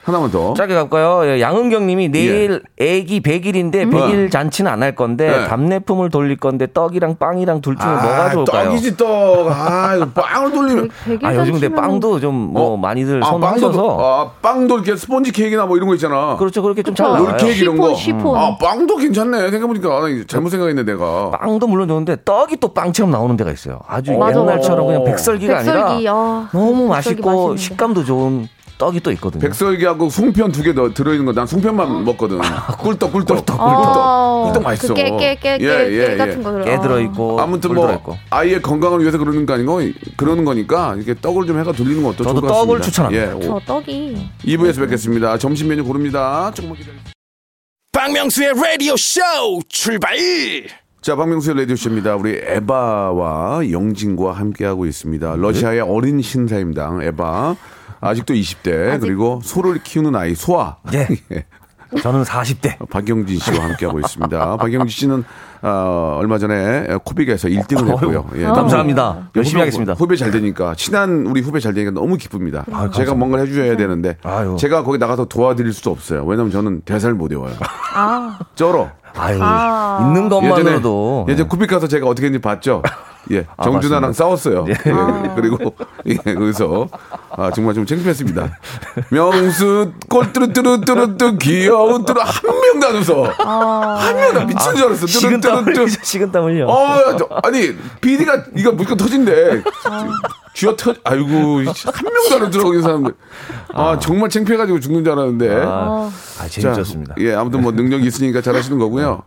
하나만 0.03 0.31
더. 0.31 0.53
짧게 0.53 0.73
갈까요? 0.73 1.21
예, 1.29 1.41
양은경 1.41 1.85
님이 1.85 2.09
내일 2.09 2.61
애기 2.79 3.21
100일인데 3.21 3.91
100일 3.91 4.31
잔치는 4.31 4.71
안 4.71 4.79
할 4.79 4.95
건데 4.95 5.29
네. 5.29 5.47
답례품을 5.47 6.09
돌릴 6.09 6.37
건데 6.37 6.65
떡이랑 6.73 7.17
빵이랑 7.17 7.59
둘 7.61 7.75
중에 7.77 7.89
아, 7.89 7.93
뭐가 8.01 8.29
좋을까요? 8.31 8.69
떡이지, 8.69 8.95
떡. 8.95 9.47
아, 9.51 9.95
이거 9.97 10.05
빵을 10.09 10.51
돌리면. 10.53 10.89
아, 11.23 11.35
요즘 11.35 11.51
근데 11.59 11.67
빵도 11.69 12.19
좀뭐 12.21 12.61
어? 12.73 12.77
많이들 12.77 13.21
아, 13.21 13.27
선호하셔서 13.27 13.97
아, 13.99 14.31
빵도 14.41 14.75
이렇게 14.75 14.95
스펀지 14.95 15.33
케이크나 15.33 15.65
뭐 15.65 15.75
이런 15.75 15.89
거 15.89 15.95
있잖아. 15.95 16.37
그렇죠. 16.37 16.61
그렇게 16.61 16.81
좀 16.81 16.95
잘. 16.95 17.07
나와요. 17.07 17.31
롤케이크 17.31 17.59
이런 17.61 17.77
거. 17.77 17.93
시폰. 17.93 18.37
아, 18.37 18.55
빵도 18.57 18.95
괜찮네. 18.95 19.37
생각해보니까. 19.51 19.89
아, 19.89 19.99
나 20.07 20.23
잘못 20.27 20.49
생각했네, 20.49 20.83
내가. 20.83 21.31
빵도 21.31 21.67
물론 21.67 21.89
좋은데 21.89 22.15
떡이 22.23 22.57
또 22.61 22.73
빵처럼 22.73 23.11
나오는 23.11 23.35
데가 23.35 23.51
있어요. 23.51 23.79
아주 23.85 24.13
맞아, 24.17 24.39
옛날처럼 24.39 24.85
맞아. 24.85 24.87
그냥 24.87 25.03
백설기가 25.03 25.57
백설기, 25.57 25.81
아니라 25.81 26.13
아, 26.15 26.49
너무 26.53 26.87
백설기 26.87 26.87
맛있고 26.89 27.29
맛있는데. 27.31 27.61
식감도 27.61 28.05
좋은 28.05 28.47
떡이 28.79 29.01
또 29.01 29.11
있거든요. 29.11 29.41
백설기하고 29.41 30.09
송편 30.09 30.51
두개더 30.53 30.93
들어있는 30.93 31.25
거 31.25 31.33
난 31.33 31.45
송편만 31.45 32.05
먹거든. 32.05 32.39
꿀떡, 32.79 33.11
꿀떡. 33.11 33.35
꿀떡, 33.37 33.59
아, 33.59 34.43
꿀떡 34.45 34.63
맛있어. 34.63 34.87
그 34.87 34.93
깨, 34.95 35.03
깨, 35.17 35.35
깨, 35.35 35.57
깨, 35.59 35.63
예, 35.65 35.91
예, 35.91 36.07
깨 36.07 36.17
같은 36.17 36.39
예. 36.39 36.43
거 36.43 36.51
들어. 36.53 36.65
깨 36.65 36.79
들어 36.79 36.99
있고 37.01 37.39
아무튼 37.39 37.69
물뭐 37.69 37.85
들어있고. 37.87 38.17
아이의 38.31 38.61
건강을 38.63 39.01
위해서 39.01 39.17
그러는 39.19 39.45
거 39.45 39.53
아니고 39.53 39.81
그러는 40.17 40.45
거니까 40.45 40.95
이렇게 40.95 41.13
떡을 41.13 41.45
좀 41.45 41.59
해가 41.59 41.73
돌리는 41.73 42.01
것도 42.01 42.23
저도 42.23 42.39
좋을 42.39 42.41
것 42.41 42.47
같습니다. 42.47 42.65
떡을 42.65 42.81
추천합니다. 42.81 43.35
예, 43.37 43.39
저 43.41 43.59
떡이 43.67 44.29
2부에서 44.45 44.79
뵙겠습니다. 44.79 45.37
점심 45.37 45.67
메뉴 45.67 45.83
고릅니다. 45.83 46.49
조금만 46.55 46.77
기다려. 46.77 46.97
박명수의 47.91 48.53
라디오 48.55 48.95
쇼 48.95 49.19
출발 49.67 50.15
자, 51.01 51.15
박명수의 51.15 51.57
라디오쇼입니다. 51.59 52.15
우리 52.17 52.39
에바와 52.43 53.69
영진과 53.71 54.33
함께하고 54.33 54.85
있습니다. 54.85 55.35
러시아의 55.37 55.81
어린 55.81 56.21
신사임당 56.21 57.01
에바. 57.03 57.55
아직도 58.01 58.33
20대, 58.33 58.99
그리고 59.01 59.39
소를 59.43 59.81
키우는 59.83 60.15
아이, 60.15 60.35
소아. 60.35 60.77
예. 60.93 61.07
저는 62.03 62.21
40대. 62.23 62.87
박영진 62.89 63.39
씨와 63.39 63.63
함께하고 63.65 63.99
있습니다. 63.99 64.57
박영진 64.57 64.87
씨는 64.89 65.23
어, 65.63 66.17
얼마 66.19 66.37
전에 66.37 66.85
코빅에서 67.03 67.47
1등을 67.47 67.89
했고요. 67.93 68.29
예, 68.35 68.43
감사합니다. 68.45 69.03
너무 69.03 69.25
열심히 69.35 69.55
후배, 69.55 69.61
하겠습니다. 69.61 69.93
후배 69.93 70.15
잘 70.15 70.29
되니까 70.29 70.75
친한 70.75 71.25
우리 71.25 71.41
후배 71.41 71.59
잘 71.59 71.73
되니까 71.73 71.91
너무 71.91 72.15
기쁩니다. 72.17 72.63
제가 72.93 73.15
뭔가를 73.15 73.47
해줘야 73.47 73.75
되는데 73.75 74.17
아유. 74.23 74.55
제가 74.59 74.83
거기 74.83 74.99
나가서 74.99 75.25
도와드릴 75.25 75.73
수도 75.73 75.89
없어요. 75.89 76.23
왜냐면 76.25 76.51
저는 76.51 76.81
대사를 76.81 77.13
못 77.15 77.31
외워요. 77.31 77.55
아, 77.95 78.37
쩔어. 78.53 78.91
아유, 79.17 79.39
아. 79.41 79.99
있는 80.01 80.29
것만으로도 80.29 81.25
예전에 81.29 81.47
쿠빅 81.47 81.69
가서 81.69 81.87
제가 81.87 82.07
어떻게 82.07 82.27
했는지 82.27 82.41
봤죠? 82.41 82.81
예, 83.31 83.45
아, 83.57 83.63
정준하랑 83.63 84.09
맞습니다. 84.09 84.13
싸웠어요. 84.13 84.65
예. 84.69 84.71
예, 84.71 85.31
그리고 85.35 85.75
예, 86.05 86.15
거기서 86.15 86.87
아 87.31 87.51
정말 87.51 87.73
좀 87.75 87.85
창피했습니다. 87.85 88.49
명수 89.11 89.91
꼴뚜루뚜루뚜루뚜 90.09 91.37
귀여운 91.37 92.05
뚜루 92.05 92.21
한 92.21 92.59
명도 92.61 92.87
안 92.87 92.95
웃어. 92.95 93.23
한 93.97 94.15
명도 94.15 94.39
안 94.41 94.47
미친 94.47 94.75
줄 94.75 94.85
알았어. 94.87 95.03
아, 95.03 95.07
식은 95.07 95.41
땀 95.41 95.51
뚜루뚜루뚜. 95.65 95.81
흘리죠, 95.81 95.99
식은 96.03 96.31
땀 96.31 96.43
흘려. 96.45 96.67
어, 96.67 97.17
저, 97.17 97.27
아니 97.43 97.75
비디가 98.01 98.43
이거 98.55 98.71
무조건 98.71 98.97
터진대. 98.97 99.61
쥐어 100.59 100.75
터, 100.75 100.93
아이고 101.05 101.31
한 101.31 101.63
명도 101.63 102.45
안 102.45 102.51
들어오고 102.51 102.73
있는 102.73 102.81
사람들. 102.81 103.13
아 103.73 103.97
정말 103.97 104.29
창피해가지고 104.29 104.81
죽는 104.81 105.05
줄 105.05 105.13
알았는데. 105.13 105.61
아, 105.63 106.11
아, 106.37 106.47
재밌었습니다. 106.49 107.15
자, 107.15 107.21
예, 107.23 107.33
아무튼 107.33 107.61
뭐 107.61 107.71
능력이 107.71 108.05
있으니까 108.05 108.41
잘하시는 108.41 108.77
거고요. 108.77 109.21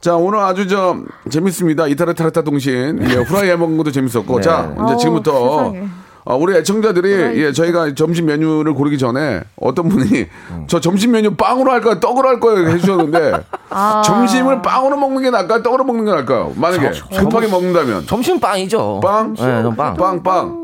자, 0.00 0.14
오늘 0.14 0.38
아주 0.38 0.68
저 0.68 0.96
재밌습니다. 1.28 1.88
이타르 1.88 2.14
타르타 2.14 2.42
동신. 2.42 3.00
예, 3.02 3.14
후라이 3.16 3.50
해먹는 3.50 3.78
것도 3.78 3.90
재밌었고. 3.90 4.36
네. 4.36 4.42
자, 4.42 4.72
이제 4.84 4.96
지금부터 4.98 5.72
세 5.72 5.88
어, 6.24 6.36
우리 6.36 6.54
애청자들이 6.56 7.42
예, 7.42 7.52
저희가 7.52 7.94
점심 7.94 8.26
메뉴를 8.26 8.74
고르기 8.74 8.98
전에 8.98 9.42
어떤 9.56 9.88
분이 9.88 10.26
저 10.66 10.80
점심 10.80 11.12
메뉴 11.12 11.34
빵으로 11.34 11.70
할까요? 11.72 11.98
떡으로 12.00 12.28
할까요? 12.28 12.68
해주셨는데 12.68 13.32
아. 13.70 14.02
점심을 14.04 14.62
빵으로 14.62 14.96
먹는 14.96 15.22
게 15.22 15.30
나을까요? 15.30 15.62
떡으로 15.62 15.84
먹는 15.84 16.04
게 16.04 16.10
나을까요? 16.10 16.52
만약에 16.56 16.90
급하게 17.18 17.46
먹는다면 17.48 18.06
점심 18.06 18.38
빵이죠. 18.38 19.00
빵? 19.02 19.34
네, 19.34 19.62
전 19.62 19.76
빵. 19.76 19.94
빵, 19.94 20.22
빵. 20.22 20.62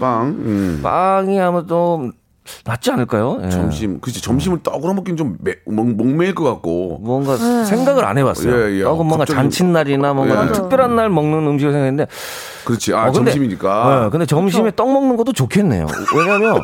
빵. 0.00 0.26
음. 0.28 0.80
빵이 0.82 1.38
하면 1.38 1.66
좀 1.66 2.12
낫지 2.64 2.90
않을까요? 2.90 3.40
예. 3.44 3.48
점심, 3.50 4.00
그치 4.00 4.20
점심을 4.22 4.62
떡으로 4.62 4.94
먹긴 4.94 5.16
좀 5.16 5.36
매, 5.40 5.54
목, 5.66 5.86
목매일 5.94 6.34
것 6.34 6.44
같고. 6.44 6.98
뭔가 7.02 7.36
생각을 7.64 8.04
안 8.04 8.18
해봤어요. 8.18 8.70
예, 8.70 8.78
예. 8.78 8.82
떡은 8.82 8.98
뭔가 9.06 9.18
갑자기- 9.18 9.36
잔칫날이나 9.36 10.12
뭔가 10.14 10.34
예. 10.42 10.46
좀 10.46 10.52
특별한 10.54 10.96
날 10.96 11.08
먹는 11.10 11.46
음식을 11.46 11.72
생각했는데 11.72 12.10
그렇지. 12.64 12.94
아, 12.94 13.02
어, 13.08 13.12
근데- 13.12 13.30
점심이니까. 13.32 14.02
네, 14.04 14.10
근데 14.10 14.26
점심에 14.26 14.72
떡 14.74 14.92
먹는 14.92 15.16
것도 15.16 15.32
좋겠네요. 15.32 15.86
왜냐면 16.16 16.60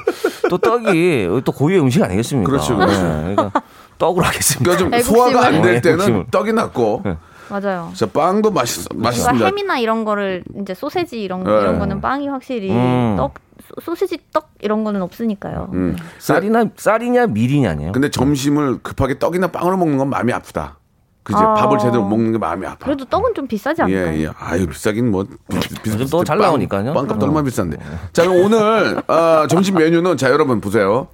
또 0.51 0.59
떡이 0.59 1.29
또 1.44 1.53
고유의 1.53 1.81
음식 1.81 2.03
아니겠습니까? 2.03 2.51
그렇죠, 2.51 2.77
그렇죠. 2.77 3.03
네, 3.03 3.35
그러니까 3.35 3.62
떡으로 3.99 4.25
하겠습니다. 4.27 4.77
그러니까 4.77 5.03
좀. 5.03 5.14
소화가 5.14 5.47
안될 5.47 5.77
어, 5.77 5.81
때는 5.81 5.94
애국심을. 6.01 6.25
떡이 6.31 6.53
낫고. 6.53 7.03
맞아요. 7.51 7.90
자, 7.94 8.07
빵도 8.07 8.51
맛있, 8.53 8.87
뭔가 8.90 9.09
맛있습니다. 9.11 9.47
햄이나 9.47 9.79
이런 9.79 10.05
거를 10.05 10.42
이제 10.62 10.73
소세지 10.73 11.20
이런 11.23 11.44
네. 11.44 11.51
이런 11.51 11.79
거는 11.79 12.01
빵이 12.01 12.27
확실히 12.29 12.70
음. 12.70 13.14
떡 13.18 13.35
소- 13.68 13.81
소시지 13.81 14.18
떡 14.33 14.50
이런 14.61 14.85
거는 14.85 15.03
없으니까요. 15.03 15.70
음. 15.72 15.96
쌀이나 16.18 16.66
쌀이냐 16.77 17.27
미리냐네요. 17.29 17.92
근데 17.92 18.11
점심을 18.11 18.79
급하게 18.83 19.18
떡이나 19.18 19.48
빵으로 19.48 19.77
먹는 19.77 19.98
건 19.98 20.11
마음이 20.11 20.33
아프다. 20.33 20.79
그지? 21.22 21.38
아. 21.38 21.55
밥을 21.55 21.79
제대로 21.79 22.07
먹는 22.07 22.33
게 22.33 22.38
마음이 22.38 22.66
아파. 22.66 22.85
그래도 22.85 23.07
떡은 23.07 23.33
좀 23.35 23.46
비싸지 23.48 23.81
않을까요? 23.81 24.14
예, 24.18 24.24
예. 24.24 24.29
아유, 24.38 24.66
비싸긴 24.66 25.11
뭐. 25.11 25.24
비, 25.24 25.59
비, 25.83 25.90
요즘 25.90 26.07
또잘 26.07 26.37
빵- 26.37 26.48
나오니까요. 26.48 26.92
빵값도 26.92 27.24
어. 27.24 27.29
얼마나 27.29 27.44
비싼데. 27.44 27.79
자, 28.12 28.24
그럼 28.29 28.44
오늘, 28.44 29.03
아, 29.07 29.46
점심 29.48 29.77
메뉴는, 29.77 30.18
자, 30.18 30.29
여러분 30.29 30.61
보세요. 30.61 31.09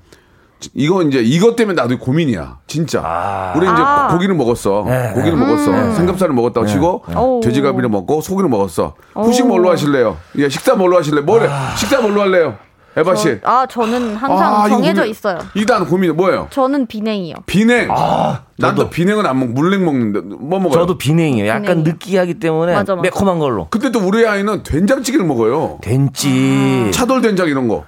이거 0.74 1.02
이제 1.02 1.20
이것 1.20 1.56
때문에 1.56 1.80
나도 1.80 1.98
고민이야. 1.98 2.58
진짜. 2.66 3.52
우리 3.56 3.66
이제 3.66 3.74
아. 3.76 4.08
고기를 4.10 4.34
먹었어. 4.34 4.84
네. 4.86 5.12
고기를 5.14 5.36
먹었어. 5.38 5.94
삼겹살을 5.94 6.34
먹었다고 6.34 6.66
치고 6.66 7.02
오. 7.16 7.40
돼지갈비를 7.42 7.88
먹고 7.88 8.20
소고기를 8.20 8.48
먹었어. 8.50 8.94
후식 9.14 9.44
오. 9.46 9.48
뭘로 9.48 9.70
하실래요? 9.70 10.16
예, 10.38 10.48
식사 10.48 10.74
뭘로 10.74 10.98
하실래요? 10.98 11.24
뭐래? 11.24 11.48
식사 11.76 12.00
뭘로 12.00 12.20
할래요? 12.22 12.56
에바 12.96 13.14
씨. 13.14 13.38
저, 13.40 13.48
아 13.48 13.66
저는 13.66 14.16
항상 14.16 14.54
아, 14.62 14.68
정해져 14.68 15.02
고민- 15.02 15.10
있어요. 15.12 15.38
일단 15.54 15.86
고민 15.86 16.16
뭐예요? 16.16 16.48
저는 16.50 16.86
비냉이요. 16.86 17.36
비냉. 17.46 17.86
난또 17.86 18.42
저도. 18.58 18.90
비냉은 18.90 19.24
안 19.26 19.38
먹, 19.38 19.50
물냉 19.50 19.84
먹는데 19.84 20.20
뭐 20.22 20.58
먹어요? 20.58 20.80
저도 20.80 20.98
비냉이에요. 20.98 21.46
약간 21.46 21.62
비냉이요. 21.62 21.84
느끼하기 21.84 22.40
때문에 22.40 22.74
맞아, 22.74 22.96
맞아. 22.96 23.02
매콤한 23.02 23.38
걸로. 23.38 23.68
근데 23.70 23.92
또 23.92 24.00
우리 24.00 24.26
아이는 24.26 24.64
된장찌개를 24.64 25.24
먹어요. 25.24 25.78
된지. 25.82 26.90
차돌 26.92 27.22
된장 27.22 27.46
이런 27.46 27.68
거. 27.68 27.84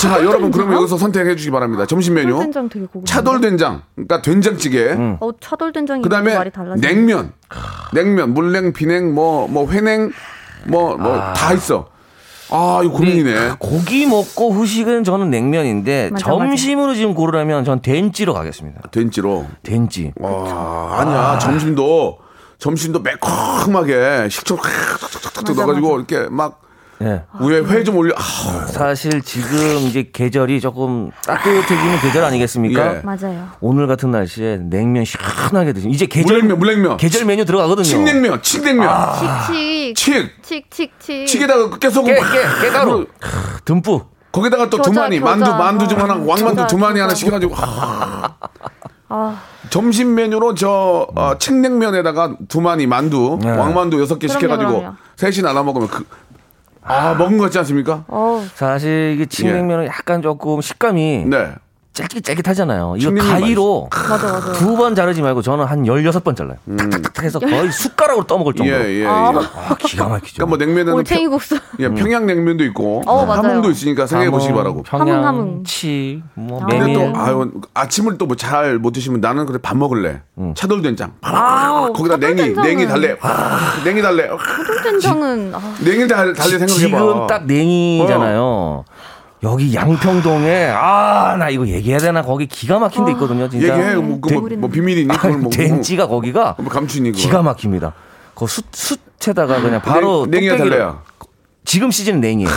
자, 0.00 0.18
여러분 0.24 0.50
그러면 0.50 0.76
여기서 0.78 0.96
선택해 0.98 1.36
주시기 1.36 1.50
바랍니다. 1.52 1.86
점심 1.86 2.14
메뉴. 2.14 2.30
차돌된장 2.32 2.68
되게 2.68 2.86
고급. 2.86 3.06
차돌 3.06 3.40
된장. 3.40 3.82
그러니까 3.94 4.22
된장찌개. 4.22 4.96
어 5.20 5.30
차돌 5.40 5.72
된장이 5.72 6.02
그다음에 6.02 6.34
말이 6.34 6.50
달라지. 6.50 6.80
냉면. 6.80 7.32
냉면, 7.92 8.34
물냉, 8.34 8.72
비냉, 8.72 9.14
뭐뭐 9.14 9.70
회냉 9.70 10.10
뭐 10.66 10.96
뭐다 10.96 11.52
있어. 11.54 11.88
아, 12.50 12.80
이거 12.84 12.92
고민이네. 12.94 13.52
고기 13.58 14.06
먹고 14.06 14.52
후식은 14.52 15.04
저는 15.04 15.30
냉면인데 15.30 16.10
맞아, 16.12 16.26
점심으로 16.26 16.94
지금 16.94 17.14
고르라면 17.14 17.64
전 17.64 17.80
된지로 17.80 18.34
가겠습니다. 18.34 18.80
된지로. 18.90 19.46
된지. 19.62 20.12
와, 20.16 21.00
아니야. 21.00 21.38
점심도 21.38 22.18
점심도 22.58 23.00
매콤하게 23.00 24.28
식초 24.30 24.56
탁탁탁탁 24.56 25.44
맞아, 25.48 25.54
넣어 25.54 25.66
가지고 25.66 25.96
이렇게 25.96 26.28
막 26.30 26.60
예. 27.02 27.22
위에 27.40 27.60
회좀 27.60 27.96
올려. 27.96 28.14
아, 28.16 28.66
사실 28.66 29.22
지금 29.22 29.78
이제 29.88 30.08
계절이 30.12 30.60
조금 30.60 31.10
따뜻해지는 31.26 32.00
계절 32.00 32.24
아니겠습니까? 32.24 32.96
예. 32.96 33.00
맞아요. 33.02 33.48
오늘 33.60 33.86
같은 33.86 34.10
날씨에 34.10 34.58
냉면 34.62 35.04
시원하게 35.04 35.72
드시면 35.72 35.94
이제 35.94 36.06
계절 36.06 36.34
물냉면, 36.36 36.58
물냉면. 36.58 36.96
계절 36.98 37.24
메뉴 37.24 37.44
들어가거든요. 37.44 37.84
칡냉면, 37.84 38.42
칡냉면. 38.42 38.90
칙칙 39.46 39.96
칡. 39.96 40.42
칙칙칙. 40.42 41.28
칡에다가 41.28 41.78
깨소금 41.78 42.14
깨, 42.14 42.20
막 42.20 42.32
깨, 42.32 42.66
깨가루 42.66 43.06
듬뿍. 43.64 44.12
거기다가 44.32 44.70
또 44.70 44.78
겨자, 44.78 44.90
두마니 44.90 45.20
겨자. 45.20 45.36
만두 45.36 45.50
만두 45.50 45.88
좀 45.88 46.00
하나 46.00 46.14
어, 46.14 46.18
왕만두 46.18 46.54
겨자, 46.54 46.66
두마니 46.66 47.00
하나. 47.00 47.14
시켜가지고 47.14 47.54
아, 47.54 48.34
아 49.08 49.42
점심 49.68 50.14
메뉴로 50.14 50.54
저 50.54 51.06
어, 51.14 51.36
칡냉면에다가 51.38 52.36
두마니 52.48 52.86
만두 52.86 53.38
네. 53.42 53.50
왕만두 53.50 54.00
여섯 54.00 54.18
개 54.18 54.28
시켜가지고 54.28 54.78
그럼요. 54.78 54.94
셋이 55.16 55.42
나눠 55.42 55.62
먹으면 55.64 55.88
그, 55.88 56.06
아 56.84 57.14
먹은 57.14 57.38
거 57.38 57.44
같지 57.44 57.58
않습니까? 57.58 58.04
어 58.08 58.44
사실 58.54 59.12
이게 59.14 59.26
칡냉면은 59.26 59.86
약간 59.86 60.20
조금 60.22 60.60
식감이 60.60 61.24
네. 61.26 61.54
쫄깃쫄깃하잖아요. 61.94 62.94
이거 62.98 63.12
가위로. 63.14 63.88
두 64.58 64.76
번 64.76 64.94
자르지 64.94 65.20
말고 65.22 65.42
저는 65.42 65.64
한 65.66 65.82
16번 65.84 66.34
잘라요. 66.36 66.56
탁탁탁 66.78 67.22
해서 67.24 67.38
거의 67.38 67.70
숟가락으로 67.70 68.24
떠먹을 68.26 68.54
예, 68.56 68.58
정도로. 68.58 68.84
예, 68.88 69.00
예. 69.02 69.06
아. 69.06 69.28
아, 69.68 69.74
기가 69.76 70.08
막히죠. 70.08 70.34
그러니까 70.36 70.46
뭐 70.46 70.56
냉면에는 70.56 70.94
올챙이 70.94 71.26
국수. 71.28 71.56
평, 71.58 71.62
예, 71.80 71.88
평양냉면도 71.88 72.64
있고 72.64 73.02
어. 73.06 73.24
함흥도 73.24 73.70
있으니까 73.70 74.06
생각해 74.06 74.30
보시기 74.30 74.52
바라고. 74.54 74.82
함흥, 74.88 75.24
함흥. 75.24 75.64
치, 75.64 76.22
뭐 76.34 76.62
아. 76.62 76.66
근데. 76.66 76.92
또 76.94 77.12
아유 77.20 77.50
아침을 77.74 78.16
또 78.18 78.26
뭐 78.26 78.34
잘 78.36 78.78
못 78.78 78.92
드시면 78.92 79.20
나는 79.20 79.44
그래 79.46 79.58
밥 79.60 79.76
먹을래. 79.76 80.22
차돌된장. 80.56 81.12
아우, 81.20 81.92
거기다 81.92 82.16
냉이 82.16 82.54
차돌된장은- 82.54 82.62
냉이 82.62 82.86
달래. 82.86 83.16
냉이 83.84 84.02
달래. 84.02 84.28
된장은 84.82 85.52
아, 85.54 85.74
냉이 85.84 86.08
달 86.08 86.32
달래 86.32 86.58
생각해 86.58 86.68
봐. 86.68 86.98
지금 86.98 87.26
딱 87.26 87.46
냉이잖아요. 87.46 88.84
여기 89.42 89.74
양평동에 89.74 90.66
아 90.74 91.36
나 91.36 91.48
이거 91.48 91.66
얘기해야 91.66 91.98
되나 91.98 92.22
거기 92.22 92.46
기가 92.46 92.78
막힌 92.78 93.04
데 93.06 93.12
있거든요 93.12 93.48
진짜 93.48 93.76
얘기해. 93.76 93.94
뭐, 93.96 94.20
그 94.20 94.32
뭐, 94.34 94.48
뭐 94.58 94.70
비밀이니? 94.70 95.08
그걸 95.08 95.38
뭐 95.38 95.50
된지가 95.50 96.06
거기가 96.06 96.56
뭐 96.58 96.68
감추니 96.68 97.10
그거. 97.12 97.22
기가 97.22 97.42
막힙니다. 97.42 97.94
그 98.34 98.46
숯, 98.46 98.64
숯에다가 98.72 99.60
그냥 99.60 99.80
바로 99.82 100.26
냉, 100.26 100.40
냉이가 100.42 100.56
달래야. 100.58 101.02
지금 101.64 101.90
시즌은 101.90 102.20
냉이에요. 102.20 102.50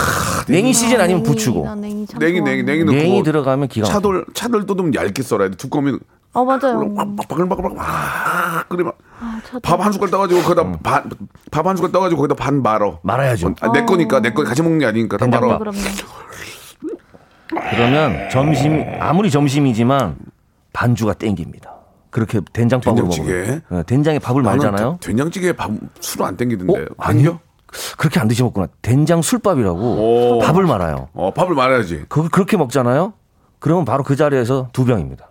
냉이 0.48 0.72
시즌 0.72 1.00
아니면 1.00 1.22
부추고. 1.22 1.64
나 1.64 1.74
냉이 1.74 2.06
참 2.06 2.18
냉이. 2.18 2.40
냉이 2.40 2.62
냉이 2.64 2.84
넣고 2.84 2.96
냉이 2.96 3.22
들어가면 3.22 3.68
기가. 3.68 3.86
차돌 3.86 4.26
차돌도 4.34 4.76
좀 4.76 4.94
얇게 4.94 5.22
썰어야 5.22 5.48
돼. 5.50 5.56
두꺼우면 5.56 6.00
어 6.34 6.44
맞아요. 6.44 6.92
바글바글 7.28 7.70
막 7.76 8.68
끓이면 8.68 8.92
아, 9.20 9.40
저도. 9.46 9.60
밥한 9.60 9.92
숟갈 9.92 10.10
떠가지고 10.10 10.42
거기다 10.42 10.78
반밥한 10.82 11.76
숟갈 11.76 11.92
떠가지고 11.92 12.20
거기다 12.22 12.34
반 12.42 12.62
말어. 12.62 12.98
말아야죠. 13.02 13.54
아, 13.60 13.72
내 13.72 13.84
거니까 13.86 14.20
내 14.20 14.34
거 14.34 14.44
같이 14.44 14.60
먹는 14.62 14.78
게 14.80 14.86
아니니까 14.86 15.16
다 15.16 15.26
말어. 15.26 15.58
그럼요. 15.58 15.78
그러면 17.70 18.28
점심 18.30 18.84
아무리 19.00 19.30
점심이지만 19.30 20.16
반주가 20.72 21.14
땡깁니다. 21.14 21.74
그렇게 22.10 22.40
된장밥으로 22.52 23.08
된장찌개? 23.08 23.32
먹으면 23.38 23.62
네, 23.68 23.82
된장에 23.84 24.18
밥을 24.18 24.42
말잖아요. 24.42 24.98
돼- 25.00 25.08
된장찌개에 25.08 25.52
밥 25.52 25.70
술을 26.00 26.26
안 26.26 26.36
땡기던데. 26.36 26.80
어? 26.82 26.86
아니요. 26.98 27.40
그렇게 27.98 28.20
안 28.20 28.28
드셔먹구나. 28.28 28.68
된장 28.80 29.20
술밥이라고 29.22 29.78
오. 29.78 30.38
밥을 30.40 30.64
말아요. 30.66 31.08
어 31.12 31.32
밥을 31.34 31.54
말아야지. 31.54 32.04
그 32.08 32.28
그렇게 32.28 32.56
먹잖아요. 32.56 33.12
그러면 33.58 33.84
바로 33.84 34.02
그 34.04 34.16
자리에서 34.16 34.68
두 34.72 34.84
병입니다. 34.84 35.28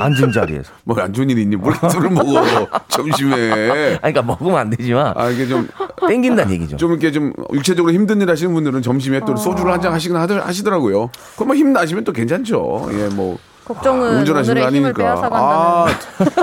앉은 0.00 0.32
자리에서. 0.32 0.72
뭐 0.84 0.96
안 1.00 1.12
좋은 1.12 1.28
일이 1.28 1.42
있니? 1.42 1.56
뭘 1.56 1.74
술을 1.90 2.10
먹어 2.10 2.66
점심에. 2.88 3.34
아니, 3.70 3.98
그러니까 3.98 4.22
먹으면 4.22 4.56
안 4.56 4.70
되지만 4.70 5.12
아 5.16 5.28
이게 5.28 5.46
좀좀 5.46 5.68
땡긴다는 6.06 6.52
얘기죠. 6.52 6.76
이렇게 6.86 7.10
좀 7.12 7.32
육체적으로 7.52 7.92
힘든 7.92 8.20
일 8.20 8.30
하시는 8.30 8.52
분들은 8.52 8.82
점심에 8.82 9.20
또 9.26 9.36
소주를 9.36 9.72
한 9.72 9.80
잔 9.80 9.92
하시긴 9.92 10.16
하더- 10.16 10.42
하시더라고요. 10.42 11.10
그럼 11.36 11.48
뭐힘 11.48 11.72
나시면 11.72 12.04
또 12.04 12.12
괜찮죠. 12.12 12.88
예, 12.92 13.08
뭐 13.14 13.38
걱정은 13.64 14.18
운전하시는 14.18 14.60
거 14.60 14.66
아니니까. 14.68 15.28
아. 15.32 15.86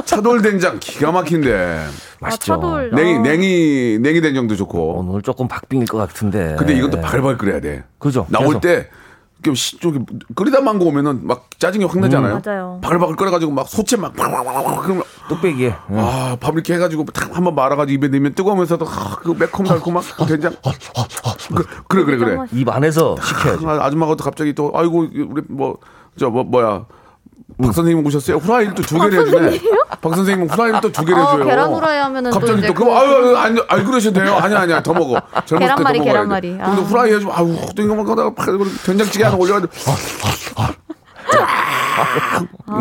차돌 0.05 0.41
된장 0.41 0.77
기가 0.79 1.11
막힌데. 1.11 1.85
맛있죠. 2.19 2.53
아, 2.53 2.55
차돌. 2.57 2.91
냉이 2.93 3.15
어. 3.15 3.21
냉이 3.21 3.99
냉이 3.99 4.21
된장도 4.21 4.55
좋고. 4.55 4.99
오늘 4.99 5.21
조금 5.21 5.47
박빙일 5.47 5.87
것 5.87 5.97
같은데. 5.97 6.55
근데 6.57 6.73
이것도 6.75 6.99
바글바글 7.01 7.37
끓여야 7.37 7.59
돼. 7.61 7.83
그죠. 7.97 8.25
나올 8.29 8.47
계속. 8.47 8.61
때 8.61 8.89
좀 9.43 9.53
시- 9.55 9.77
좀 9.79 10.05
끓이다 10.35 10.61
만거 10.61 10.85
오면은 10.85 11.27
막 11.27 11.45
짜증이 11.59 11.85
확 11.85 11.99
나잖아요. 11.99 12.35
음, 12.35 12.41
맞아요. 12.43 12.79
바글바글 12.81 13.15
끓여가지고 13.15 13.51
막 13.51 13.67
소채 13.67 13.97
막 13.97 14.13
그러면 14.13 15.03
뚝배기에. 15.29 15.67
예. 15.67 15.75
아, 15.91 16.37
밥 16.39 16.53
이렇게 16.53 16.73
해가지고 16.73 17.05
탁 17.13 17.35
한번 17.35 17.53
말아가지고 17.55 17.93
입에 18.05 18.07
넣으면 18.09 18.33
뜨거우면서도 18.33 18.85
아, 18.87 19.17
그 19.21 19.35
매콤 19.37 19.65
달콤한 19.65 20.03
그 20.17 20.25
된장. 20.25 20.53
그, 21.55 21.65
그래 21.87 22.03
그래 22.03 22.17
그래. 22.17 22.37
입 22.53 22.69
안에서 22.69 23.15
식혀야죠. 23.21 23.69
아, 23.69 23.85
아줌마가 23.85 24.15
또 24.15 24.23
갑자기 24.23 24.53
또 24.53 24.71
아이고 24.73 25.07
우리 25.13 25.41
뭐 25.49 25.77
저 26.17 26.29
뭐 26.29 26.43
뭐야. 26.43 26.85
박 27.63 27.73
선생님 27.73 28.05
오셨어요? 28.05 28.37
후라이를 28.37 28.75
또 28.75 28.83
두 28.83 28.99
개를 28.99 29.25
해주네. 29.25 29.59
박 30.01 30.15
선생님 30.15 30.47
후라이를 30.49 30.81
또 30.81 30.91
두 30.91 31.05
개를 31.05 31.21
아, 31.21 31.31
해줘요. 31.31 31.45
계란 31.45 31.73
후라이 31.73 31.99
하면은 31.99 32.31
또 32.31 32.39
갑자기 32.39 32.59
이제 32.59 32.67
또, 32.67 32.73
그- 32.73 32.83
그럼 32.83 32.97
아유 32.97 33.37
아니 33.37 33.61
아니 33.67 33.83
그러셔도 33.85 34.19
돼요. 34.19 34.35
아니 34.35 34.55
아니야 34.55 34.81
더 34.83 34.93
먹어. 34.93 35.21
계란말이. 35.45 35.99
계란말이. 36.01 36.49
근데 36.49 36.63
아. 36.63 36.69
후라이 36.71 37.13
해주면 37.13 37.33
아유 37.35 37.57
또 37.75 37.81
이거 37.81 37.95
먹다가 37.95 38.31
된장찌개 38.85 39.23
하나 39.23 39.35
올려가지고 39.37 39.71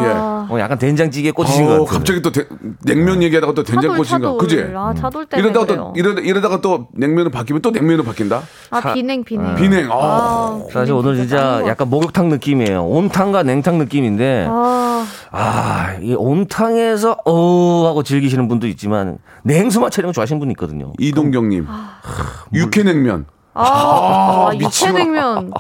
예. 0.00 0.06
어, 0.08 0.56
약간 0.58 0.78
된장찌개 0.78 1.30
꽂히신 1.32 1.66
것 1.66 1.72
어, 1.72 1.84
같아요. 1.84 1.98
갑자기 1.98 2.22
또 2.22 2.32
대- 2.32 2.46
냉면 2.84 3.22
얘기하다가 3.22 3.52
또 3.54 3.62
된장 3.62 3.90
차돌, 3.92 3.96
꽂힌가. 3.98 4.26
차돌. 4.26 4.38
그지? 4.38 4.72
아, 4.76 4.94
차돌 4.94 5.26
때문에 5.26 5.48
이러다가 5.50 5.66
그래요. 5.66 5.92
또 5.94 5.98
이러다, 6.00 6.20
이러다가 6.22 6.60
또 6.60 6.88
냉면으로 6.92 7.30
바뀌면 7.30 7.62
또 7.62 7.70
냉면으로 7.70 8.04
바뀐다. 8.04 8.42
아 8.70 8.92
비냉 8.94 9.24
비냉. 9.24 9.54
비냉. 9.56 9.90
아. 9.90 9.94
아, 9.96 10.60
사실 10.72 10.94
비냉 10.94 10.96
오늘 10.98 11.16
진짜 11.16 11.62
약간 11.66 11.90
목욕탕 11.90 12.28
느낌이에요. 12.30 12.84
온탕과 12.86 13.42
냉탕 13.42 13.78
느낌인데, 13.78 14.46
아, 14.48 15.06
아, 15.30 15.94
이 16.00 16.14
온탕에서 16.14 17.16
어 17.26 17.86
하고 17.88 18.02
즐기시는 18.02 18.48
분도 18.48 18.66
있지만 18.68 19.18
냉수만 19.44 19.90
차리는 19.90 20.08
거 20.08 20.12
좋아하시는 20.14 20.38
분이 20.40 20.52
있거든요. 20.52 20.92
이동경님. 20.98 21.66
육회냉면. 22.54 23.26
아, 23.54 24.48
아, 24.48 24.50
미치고. 24.56 24.90
육회냉면. 24.92 25.52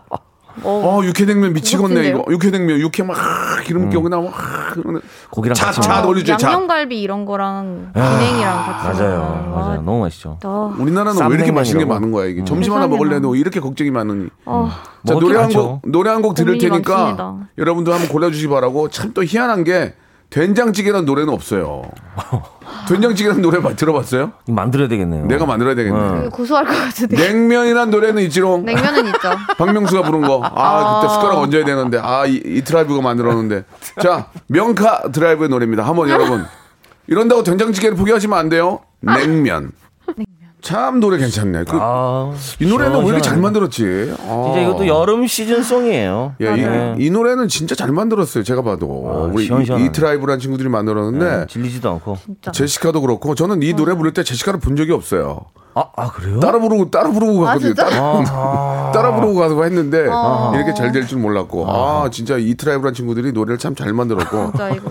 어, 0.62 0.98
어, 1.00 1.04
육회냉면 1.04 1.52
미치겠네? 1.54 2.08
이거. 2.08 2.24
육회냉면 2.30 2.80
육회 2.80 3.02
막 3.02 3.16
기름기 3.64 3.96
나고 4.08 4.28
막 4.30 4.34
고기랑 5.30 5.54
차, 5.54 5.66
같이 5.66 5.80
차. 5.80 6.02
차. 6.36 6.48
양념갈비 6.48 7.00
이런 7.00 7.24
거랑 7.24 7.90
비냉이랑 7.94 8.56
같이. 8.66 8.98
맞아요, 8.98 9.20
먹으면. 9.20 9.50
맞아요. 9.54 9.80
아, 9.80 9.82
너무 9.84 10.00
맛있죠. 10.00 10.38
아, 10.42 10.74
우리나라는 10.78 11.28
왜 11.28 11.36
이렇게 11.36 11.52
맛있는 11.52 11.84
게. 11.86 11.88
많은 11.88 12.12
거야 12.12 12.26
이게. 12.26 12.44
점심 12.44 12.72
하나. 12.74 12.86
먹을래도 12.86 13.34
이렇게 13.34 13.60
걱정이 13.60 13.90
많으니. 13.90 14.28
어, 14.44 14.70
자, 15.06 15.14
먹을 15.14 15.28
게 15.28 15.34
노래 15.34 15.40
한. 15.42 15.52
곡, 15.52 15.82
노래 15.86 16.10
한 16.10 16.22
곡 16.22 16.34
들을 16.34 16.58
테니까 16.58 16.94
많습니다. 16.96 17.36
여러분도 17.58 17.92
한번 17.92 18.08
골라주시기 18.08 18.48
바라고 18.48 18.88
참 18.90 19.12
또 19.14 19.22
희한한 19.24 19.64
게 19.64 19.94
된장찌개라는 20.32 21.04
노래는 21.04 21.32
없어요. 21.32 21.82
된장찌개라는 22.88 23.42
노래 23.42 23.58
마- 23.60 23.74
들어봤어요? 23.76 24.32
만들어야 24.48 24.88
되겠네요. 24.88 25.26
내가 25.26 25.44
만들어야 25.44 25.74
되겠네. 25.74 25.98
어. 25.98 26.28
고소할 26.32 26.64
것 26.64 26.72
같은데. 26.72 27.16
냉면이란 27.16 27.90
노래는 27.90 28.22
있지롱. 28.24 28.64
냉면은 28.64 29.06
있죠. 29.06 29.18
박명수가 29.58 30.02
부른 30.02 30.22
거. 30.22 30.40
아, 30.42 31.00
그때 31.02 31.12
숟가락 31.14 31.38
얹어야 31.38 31.64
되는데. 31.66 31.98
아, 32.02 32.24
이, 32.24 32.40
이 32.44 32.62
드라이브가 32.62 33.02
만들었는데. 33.02 33.64
자, 34.02 34.28
명카 34.46 35.10
드라이브의 35.12 35.50
노래입니다. 35.50 35.86
한번 35.86 36.08
여러분. 36.08 36.44
이런다고 37.08 37.42
된장찌개를 37.42 37.96
포기하시면 37.96 38.38
안 38.38 38.48
돼요. 38.48 38.80
냉면. 39.00 39.72
참 40.62 41.00
노래 41.00 41.18
괜찮네. 41.18 41.64
그, 41.64 41.76
아, 41.78 42.32
이 42.60 42.66
노래는 42.66 43.00
왜 43.00 43.06
이렇게 43.06 43.20
잘. 43.20 43.38
만들었지? 43.38 44.14
아. 44.26 44.42
진짜 44.46 44.60
이것도 44.60 44.86
여름 44.86 45.26
시즌 45.26 45.62
송이에요. 45.62 46.36
예, 46.40 46.50
네. 46.50 46.94
이, 46.98 47.06
이 47.06 47.10
노래는 47.10 47.48
진짜 47.48 47.74
잘 47.74 47.90
만들었어요. 47.90 48.44
제가 48.44 48.62
봐도. 48.62 48.86
아, 49.12 49.16
우리 49.32 49.46
시원시원하네. 49.46 49.88
이, 49.88 49.92
트라이브라는 49.92 50.38
친구들이 50.38 50.68
만들었는데. 50.68 51.38
네, 51.38 51.46
질리지도 51.48 51.90
않고. 51.90 52.18
제시카도 52.52 53.00
그렇고 53.00 53.34
저는 53.34 53.62
이 53.62 53.74
노래 53.74 53.94
부를 53.94 54.12
때 54.12 54.22
제시카를 54.22 54.60
본 54.60 54.76
적이 54.76 54.92
없어요. 54.92 55.40
아, 55.74 55.84
아 55.96 56.10
그래요? 56.12 56.38
따라 56.40 56.58
부르고 56.58 56.90
따라 56.90 57.10
부르고 57.10 57.42
아, 57.46 57.54
갔거든요. 57.54 57.74
진짜? 57.74 57.88
따라, 57.88 58.90
따라 58.92 59.14
부르고 59.14 59.34
가서 59.40 59.62
했는데 59.62 60.06
아. 60.10 60.52
이렇게 60.54 60.74
잘 60.74 60.92
될 60.92 61.06
줄 61.06 61.18
몰랐고 61.18 61.66
아 61.68 62.10
진짜 62.10 62.36
이 62.36 62.54
트라이브란 62.54 62.92
친구들이 62.94 63.32
노래를 63.32 63.58
참 63.58 63.74
잘 63.74 63.92
만들었고 63.94 64.50
진짜 64.50 64.68
이거. 64.70 64.90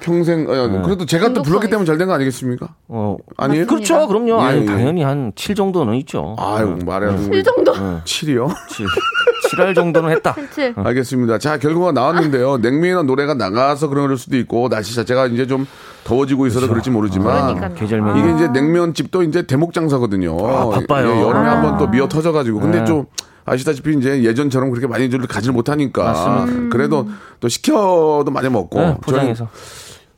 평생 0.00 0.46
어, 0.48 0.82
그래도 0.82 1.06
제가 1.06 1.32
또 1.32 1.42
불렀기 1.42 1.68
때문에 1.68 1.86
잘 1.86 1.96
된 1.98 2.08
거 2.08 2.14
아니겠습니까? 2.14 2.68
어, 2.88 3.16
아니에요? 3.36 3.66
그렇죠. 3.66 4.06
그럼요. 4.08 4.38
예, 4.40 4.44
아니, 4.44 4.60
예. 4.62 4.66
당연히 4.66 5.02
한 5.02 5.32
7 5.36 5.54
정도는 5.54 5.94
있죠. 5.96 6.34
아유 6.38 6.76
말해야 6.84 7.16
실 7.18 7.42
정도. 7.44 7.72
7이요? 7.72 8.52
7. 8.70 8.86
7할 9.50 9.74
정도는 9.74 10.10
했다. 10.10 10.34
칠. 10.54 10.74
알겠습니다. 10.76 11.38
자 11.38 11.58
결과가 11.58 11.92
나왔는데요. 11.92 12.58
냉면이나 12.58 13.02
노래가 13.02 13.34
나가서 13.34 13.88
그럴 13.88 14.16
수도 14.16 14.36
있고 14.36 14.68
날씨 14.68 14.94
자체가 14.94 15.26
이제 15.26 15.46
좀 15.46 15.66
더워지고 16.04 16.46
있어서 16.46 16.68
그럴지 16.68 16.90
모르지만 16.90 17.54
그러니까요. 17.54 17.74
계절 17.74 18.00
메뉴. 18.02 18.18
이게 18.20 18.34
이제 18.34 18.48
냉면집도 18.48 19.22
이제 19.22 19.42
대목 19.46 19.72
장사거든요. 19.72 20.36
아, 20.46 20.70
바빠요. 20.70 21.10
예, 21.10 21.20
여름에 21.22 21.48
아. 21.48 21.52
한번 21.56 21.78
또 21.78 21.88
미어 21.88 22.08
터져 22.08 22.32
가지고. 22.32 22.60
근데 22.60 22.80
네. 22.80 22.84
좀 22.84 23.06
아시다시피 23.44 23.96
이제 23.96 24.22
예전처럼 24.24 24.70
그렇게 24.70 24.86
많이 24.86 25.08
줄 25.10 25.26
가지를 25.26 25.54
못하니까. 25.54 26.02
맞습니다. 26.02 26.68
그래도 26.76 27.08
또 27.40 27.48
시켜도 27.48 28.26
많이 28.32 28.48
먹고. 28.48 28.80
네, 28.80 28.96
포장해서. 29.00 29.48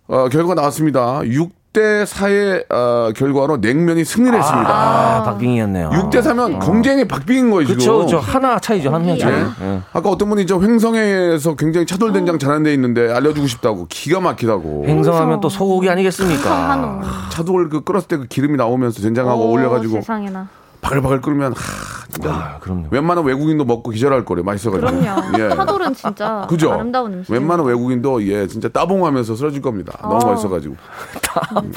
어, 0.08 0.28
결과 0.30 0.54
나왔습니다. 0.54 1.20
6 1.24 1.50
대 1.78 2.02
4의 2.04 2.64
어, 2.72 3.12
결과로 3.14 3.58
냉면이 3.58 4.04
승리를 4.04 4.36
했습니다. 4.36 4.68
아, 4.68 5.22
박빙이었네요. 5.22 5.90
6대 5.90 6.20
4면 6.22 6.58
경쟁이 6.64 7.06
박빙인 7.06 7.50
거예요, 7.50 7.66
지금. 7.68 7.78
그렇죠. 7.84 8.06
저 8.08 8.18
하나 8.18 8.58
차이죠. 8.58 8.90
한 8.92 9.04
명 9.06 9.16
차이. 9.16 9.32
예. 9.32 9.38
예. 9.62 9.80
아까 9.92 10.10
어떤 10.10 10.28
분이 10.28 10.44
저 10.46 10.60
횡성에서 10.60 11.54
굉장히 11.54 11.86
차돌된장 11.86 12.40
잘하는 12.40 12.64
데 12.64 12.74
있는데 12.74 13.12
알려 13.12 13.32
주고 13.32 13.46
싶다고 13.46 13.86
기가 13.88 14.18
막히다고 14.20 14.86
행성하면 14.88 15.40
또 15.40 15.48
소고기 15.48 15.88
아니겠습니까? 15.88 17.00
차돌 17.30 17.68
그 17.68 17.82
끓였을 17.84 18.08
때 18.08 18.16
그 18.18 18.26
기름이 18.26 18.56
나오면서 18.56 19.00
된장하고 19.00 19.42
오, 19.44 19.52
올려 19.52 19.70
가지고 19.70 19.94
세상에나. 20.00 20.48
바글바글 20.80 21.20
끓으면 21.20 21.52
하 21.52 21.58
진짜 22.10 22.30
아, 22.32 22.58
그럼요. 22.60 22.86
웬만한 22.90 23.24
외국인도 23.24 23.64
먹고 23.64 23.90
기절할 23.90 24.24
거래 24.24 24.42
맛있어가지고 24.42 25.00
그럼요. 25.00 25.38
예. 25.38 25.48
차돌은 25.50 25.94
진짜 25.94 26.46
그죠? 26.50 26.72
아름다운 26.72 27.12
음식. 27.12 27.32
웬만한 27.32 27.66
외국인도 27.66 28.26
예 28.26 28.46
진짜 28.46 28.68
따봉하면서 28.68 29.36
쓰러질 29.36 29.60
겁니다. 29.60 29.96
너무 30.02 30.16
어. 30.16 30.30
맛있어가지고 30.30 30.76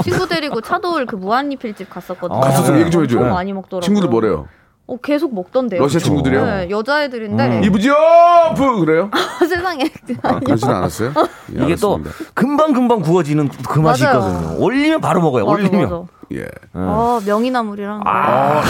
친구 0.04 0.28
데리고 0.28 0.62
차돌 0.62 1.06
그 1.06 1.16
무한리필집 1.16 1.90
갔었거든요. 1.90 2.38
아, 2.40 2.42
갔었어요. 2.42 2.80
얘기 2.80 2.90
좀 2.92 3.04
해줘요. 3.04 3.20
엄청 3.20 3.34
많이 3.34 3.54
먹더라고요. 3.54 3.82
친구들 3.82 4.10
뭐래요? 4.10 4.48
어, 4.88 4.98
계속 4.98 5.34
먹던데요. 5.34 5.80
러시아 5.82 6.00
친구들이요? 6.00 6.46
네, 6.46 6.70
여자애들인데 6.70 7.62
이브지오프 7.66 8.80
그래요? 8.86 9.10
세상에. 9.40 9.90
아, 10.24 10.40
그러지는 10.40 10.76
않았어요? 10.76 11.14
예, 11.58 11.64
이게 11.64 11.76
또 11.76 11.96
알았습니다. 11.96 12.12
금방 12.34 12.74
금방 12.74 13.02
구워지는 13.02 13.50
그 13.70 13.80
맛이 13.80 14.04
맞아요. 14.04 14.20
있거든요. 14.20 14.64
올리면 14.64 15.02
바로 15.02 15.22
먹어요. 15.22 15.46
맞아, 15.46 15.54
올리면. 15.54 15.82
맞아. 15.90 16.04
예. 16.38 16.48
아, 16.74 17.20
명이나물이랑. 17.26 18.02
아, 18.06 18.62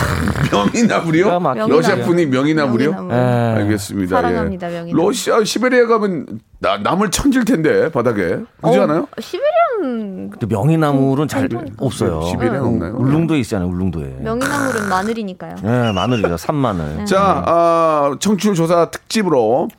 명이나물이요? 0.52 1.40
러시아 1.68 1.96
분이 1.98 2.26
명이나물이요? 2.28 2.92
명이나물. 2.92 3.16
예. 3.16 3.62
알겠습니다. 3.62 4.16
사랑합니다, 4.16 4.70
예. 4.72 4.76
명이나물. 4.78 5.06
러시아 5.06 5.44
시베리아 5.44 5.88
가면 5.88 6.40
나, 6.60 6.78
나물 6.78 7.12
천질 7.12 7.46
텐데 7.46 7.90
바닥에 7.92 8.40
그렇지 8.62 8.80
어, 8.80 8.84
않아요? 8.84 9.08
시베리안 9.20 10.30
근데 10.30 10.46
명이나물은 10.48 11.28
잘 11.28 11.50
없어요. 11.78 12.22
시베리아는 12.22 12.64
없나요? 12.64 12.96
울릉도에 12.98 13.40
있잖아요. 13.40 13.68
울릉도에. 13.70 14.18
명이나물은 14.20 14.90
마늘이니까요. 14.90 15.56
예, 15.64 15.92
마늘이죠. 15.92 16.38
산마늘. 16.38 17.06
자, 17.06 17.44
아, 17.46 18.16
청취율 18.20 18.54
조사 18.56 18.90
특집으로 18.92 19.70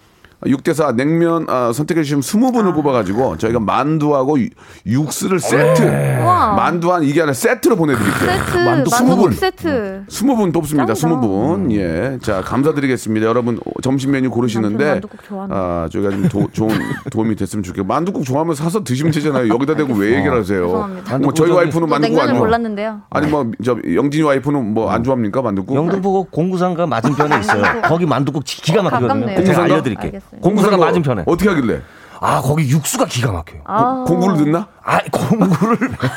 6대4 0.44 0.94
냉면 0.96 1.46
아, 1.48 1.72
선택해 1.72 2.02
주시면 2.02 2.22
20분을 2.22 2.74
뽑아가지고 2.74 3.36
저희가 3.38 3.60
만두하고 3.60 4.40
유- 4.40 4.48
육수를 4.86 5.38
세트 5.38 5.82
우와. 6.22 6.54
만두 6.54 6.92
한 6.92 7.02
이게 7.04 7.20
아니라 7.20 7.32
세트로 7.32 7.76
보내드릴게요. 7.76 8.30
세트, 8.30 8.56
만두 8.58 8.90
만두국 8.90 9.30
20분. 9.30 9.34
세트. 9.34 10.04
20분 10.08 10.52
뽑습니다. 10.52 10.94
짱이다. 10.94 11.20
20분. 11.20 11.72
예. 11.72 12.18
자, 12.22 12.40
감사드리겠습니다. 12.42 13.26
여러분 13.26 13.58
점심 13.82 14.10
메뉴 14.12 14.30
고르시는데 14.30 15.00
남편. 15.00 15.48
아, 15.50 15.88
저희가 15.92 16.10
좀 16.10 16.28
도, 16.28 16.48
좋은 16.52 16.70
도움이 17.10 17.36
됐으면 17.36 17.62
좋겠고 17.62 17.86
만두국 17.86 18.24
좋아하면 18.24 18.54
사서 18.54 18.82
드시면 18.84 19.12
되잖아요. 19.12 19.48
여기다 19.48 19.74
대고 19.76 19.94
왜 19.94 20.16
얘기를 20.16 20.38
하세요? 20.38 20.66
죄송합니다. 20.66 21.18
뭐 21.18 21.32
저희 21.32 21.50
와이프는 21.50 21.80
또 21.80 21.86
만두국 21.86 22.04
안 22.18 22.26
냉면을 22.26 22.34
좋아. 22.34 22.40
골랐는데요. 22.40 23.00
아니 23.10 23.26
뭐 23.28 23.42
저 23.64 23.76
영진이 23.94 24.22
와이프는 24.24 24.74
뭐 24.74 24.90
안 24.92 25.04
좋아합니까 25.04 25.40
만두국? 25.42 25.76
영등포구 25.76 26.26
공구상가 26.30 26.86
맞은편에 26.86 27.38
있어요. 27.40 27.62
거기 27.84 28.06
만두국 28.06 28.44
지- 28.44 28.60
기가 28.62 28.82
막히거든요. 28.82 29.08
가깝네요. 29.08 29.28
제가 29.28 29.42
공구상가? 29.42 29.62
알려드릴게요. 29.74 30.04
알겠어요. 30.14 30.31
공구상가 30.40 30.76
맞은편에. 30.76 31.24
어떻게 31.26 31.48
하길래? 31.48 31.82
아 32.24 32.40
거기 32.40 32.68
육수가 32.68 33.06
기가 33.06 33.32
막혀요. 33.32 33.62
아, 33.64 34.04
공구를 34.06 34.36
듣나? 34.36 34.68
아 34.84 35.00
공구를 35.10 35.76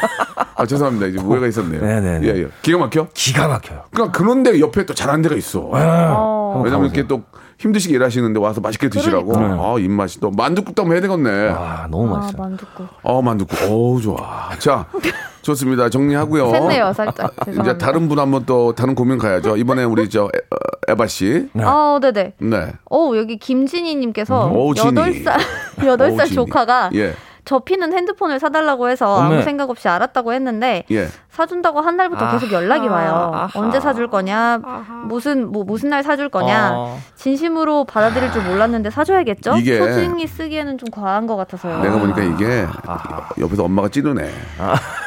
아 0.55 0.65
죄송합니다. 0.65 1.07
이제 1.07 1.19
오해가 1.19 1.47
있었네요. 1.47 1.81
네네네. 1.81 2.27
예, 2.27 2.43
예. 2.43 2.47
기가 2.61 2.77
막혀? 2.77 3.07
기가 3.15 3.47
막혀요. 3.47 3.81
그러니까 3.91 4.17
그런데 4.17 4.59
옆에 4.59 4.85
또 4.85 4.93
잘하는 4.93 5.23
데가 5.23 5.35
있어. 5.35 5.67
어. 5.73 6.61
왜냐면 6.63 6.85
이렇게 6.85 7.07
또 7.07 7.23
힘드시게 7.57 7.95
일하시는데 7.95 8.39
와서 8.39 8.61
맛있게 8.61 8.89
드시라고. 8.89 9.33
그러니까. 9.33 9.63
아 9.63 9.75
입맛이 9.79 10.19
또 10.19 10.29
만두국도 10.29 10.83
한번 10.83 10.95
해야 10.95 11.01
되겠네. 11.01 11.49
아 11.57 11.87
너무 11.89 12.13
아, 12.15 12.19
맛있어요. 12.19 12.41
만두국. 12.41 12.87
어 13.01 13.21
만두국. 13.23 13.57
어우 13.67 13.99
좋아. 13.99 14.51
자 14.59 14.85
좋습니다. 15.41 15.89
정리하고요. 15.89 16.51
샜네요, 16.51 16.93
살짝. 16.93 17.31
이제 17.41 17.45
죄송합니다. 17.51 17.77
다른 17.83 18.07
분 18.07 18.19
한번 18.19 18.45
또 18.45 18.73
다른 18.73 18.93
고민 18.93 19.17
가야죠. 19.17 19.57
이번에 19.57 19.83
우리 19.83 20.07
저 20.09 20.29
에, 20.87 20.91
어, 20.91 20.93
에바 20.93 21.07
씨. 21.07 21.47
아, 21.59 21.99
네네. 22.01 22.33
네. 22.39 22.71
어, 22.89 23.11
여기 23.15 23.37
김진희님께서 23.37 24.47
오, 24.51 24.73
진희. 24.73 24.91
8살, 24.93 25.37
8살 25.77 26.13
오, 26.13 26.17
진희. 26.25 26.35
조카가 26.35 26.91
예. 26.95 27.13
접히는 27.45 27.93
핸드폰을 27.93 28.39
사달라고 28.39 28.89
해서 28.89 29.15
어메. 29.15 29.35
아무 29.35 29.43
생각 29.43 29.69
없이 29.69 29.87
알았다고 29.87 30.33
했는데 30.33 30.83
예. 30.91 31.07
사준다고 31.29 31.81
한 31.81 31.95
달부터 31.97 32.31
계속 32.31 32.51
연락이 32.51 32.87
와요. 32.87 33.31
아하. 33.33 33.49
언제 33.59 33.79
사줄 33.79 34.09
거냐, 34.09 34.59
무슨 35.05 35.51
뭐 35.51 35.63
무슨 35.63 35.89
날 35.89 36.01
사줄 36.01 36.29
거냐. 36.29 36.71
어. 36.75 36.97
진심으로 37.15 37.83
받아들일 37.85 38.31
줄 38.31 38.41
몰랐는데 38.43 38.89
사줘야겠죠. 38.89 39.57
이게 39.57 39.77
소중히 39.77 40.25
쓰기에는 40.27 40.77
좀 40.77 40.89
과한 40.89 41.27
것 41.27 41.35
같아서요. 41.35 41.79
내가 41.81 41.99
보니까 41.99 42.23
이게 42.23 42.65
옆에서 43.39 43.63
엄마가 43.65 43.89
찌르네. 43.89 44.29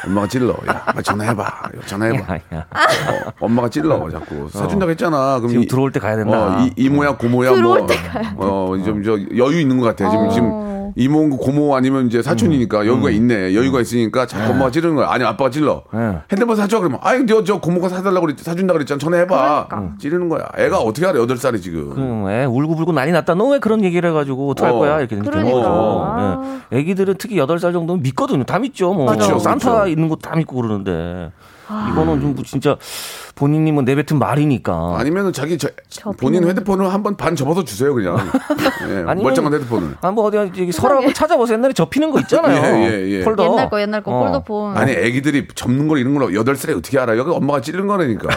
엄마가 0.05 0.27
찔러. 0.27 0.53
야, 0.67 0.93
전화해봐. 1.03 1.43
야, 1.43 1.81
전화해봐. 1.85 2.33
야, 2.35 2.39
야. 2.53 2.65
어, 2.71 3.31
엄마가 3.39 3.69
찔러 3.69 4.09
자꾸 4.11 4.47
사준다고 4.49 4.91
했잖아. 4.91 5.37
그럼 5.37 5.49
지금 5.49 5.63
이- 5.63 5.67
들어올 5.67 5.91
때 5.91 5.99
가야 5.99 6.15
된다. 6.15 6.37
어, 6.39 6.59
이, 6.61 6.71
이모야 6.77 7.17
고모야 7.17 7.53
들어올 7.55 7.79
뭐 7.79 7.87
때 7.87 7.95
가야 7.95 8.33
어, 8.37 8.73
좀저 8.85 9.17
여유 9.35 9.59
있는 9.59 9.77
것 9.79 9.85
같아. 9.87 10.09
지금 10.09 10.27
어. 10.27 10.29
지금 10.29 10.78
이모 10.95 11.29
고모 11.37 11.75
아니면 11.75 12.07
이제 12.07 12.21
사촌이니까 12.21 12.79
여유가 12.85 13.09
있네. 13.09 13.53
여유가 13.55 13.81
있으니까 13.81 14.25
자꾸 14.25 14.51
엄마가 14.51 14.71
찌르는 14.71 14.95
거야. 14.95 15.09
아니 15.09 15.23
아빠가 15.23 15.49
찔러. 15.49 15.83
네. 15.93 16.17
핸드폰 16.31 16.55
사줘 16.55 16.79
그러면 16.79 16.99
아이 17.01 17.25
저, 17.25 17.43
저 17.43 17.59
고모가 17.59 17.89
사달라고 17.89 18.25
그랬 18.27 18.39
사준다 18.39 18.73
그랬잖아. 18.73 18.97
전화해봐. 18.99 19.67
그러니까. 19.69 19.95
찌르는 19.99 20.29
거야. 20.29 20.47
애가 20.57 20.79
어떻게 20.79 21.05
알아? 21.07 21.19
여덟 21.19 21.37
살이 21.37 21.59
지금. 21.61 21.89
그, 21.89 22.31
애 22.31 22.45
울고불고 22.45 22.91
난리 22.93 23.11
났다. 23.11 23.35
너 23.35 23.49
왜 23.49 23.59
그런 23.59 23.83
얘기를 23.83 24.09
해가지고 24.09 24.51
어떡할 24.51 24.73
어. 24.73 24.77
거야? 24.77 24.99
이렇게 24.99 25.15
되는 25.15 25.29
그러니까. 25.29 25.67
아. 25.67 26.61
예. 26.71 26.77
애기들은 26.79 27.15
특히 27.17 27.35
8살 27.37 27.73
정도는 27.73 28.01
믿거든요. 28.03 28.43
다 28.43 28.59
믿죠. 28.59 28.93
뭐. 28.93 29.05
맞아. 29.05 29.39
산타 29.39 29.71
그렇죠. 29.71 29.87
있는 29.89 30.07
거 30.07 30.15
다 30.15 30.35
믿고 30.35 30.55
그러는데. 30.55 31.31
이거는 31.91 32.19
좀 32.21 32.35
진짜 32.43 32.77
본인이 33.35 33.71
뭐 33.71 33.83
내뱉은 33.83 34.17
말이니까. 34.19 34.95
아니면은 34.97 35.31
자기 35.33 35.57
저, 35.57 35.69
본인 36.17 36.47
핸드폰을 36.47 36.91
한 36.93 37.03
번 37.03 37.15
반 37.15 37.35
접어서 37.35 37.63
주세요 37.63 37.93
그냥. 37.93 38.17
예, 38.89 39.03
아니면- 39.07 39.23
멀쩡한 39.23 39.53
핸드폰을. 39.53 39.95
아, 40.01 40.11
뭐 40.11 40.25
어디 40.25 40.37
여기 40.37 40.71
서랍을 40.71 41.13
찾아보세요. 41.13 41.57
옛날에 41.57 41.73
접히는 41.73 42.11
거 42.11 42.19
있잖아요. 42.21 42.61
예, 42.85 42.91
예, 42.91 43.09
예. 43.19 43.23
폴더. 43.23 43.43
옛날 43.45 43.69
거 43.69 43.81
옛날 43.81 44.03
거 44.03 44.11
어. 44.11 44.23
폴더폰. 44.25 44.77
아니 44.77 44.91
애기들이 44.91 45.47
접는 45.55 45.87
걸 45.87 45.99
이런 45.99 46.15
걸 46.15 46.33
여덟 46.35 46.55
살에 46.55 46.73
어떻게 46.73 46.99
알아? 46.99 47.17
여기 47.17 47.31
엄마가 47.31 47.61
찌른 47.61 47.87
거라니까. 47.87 48.27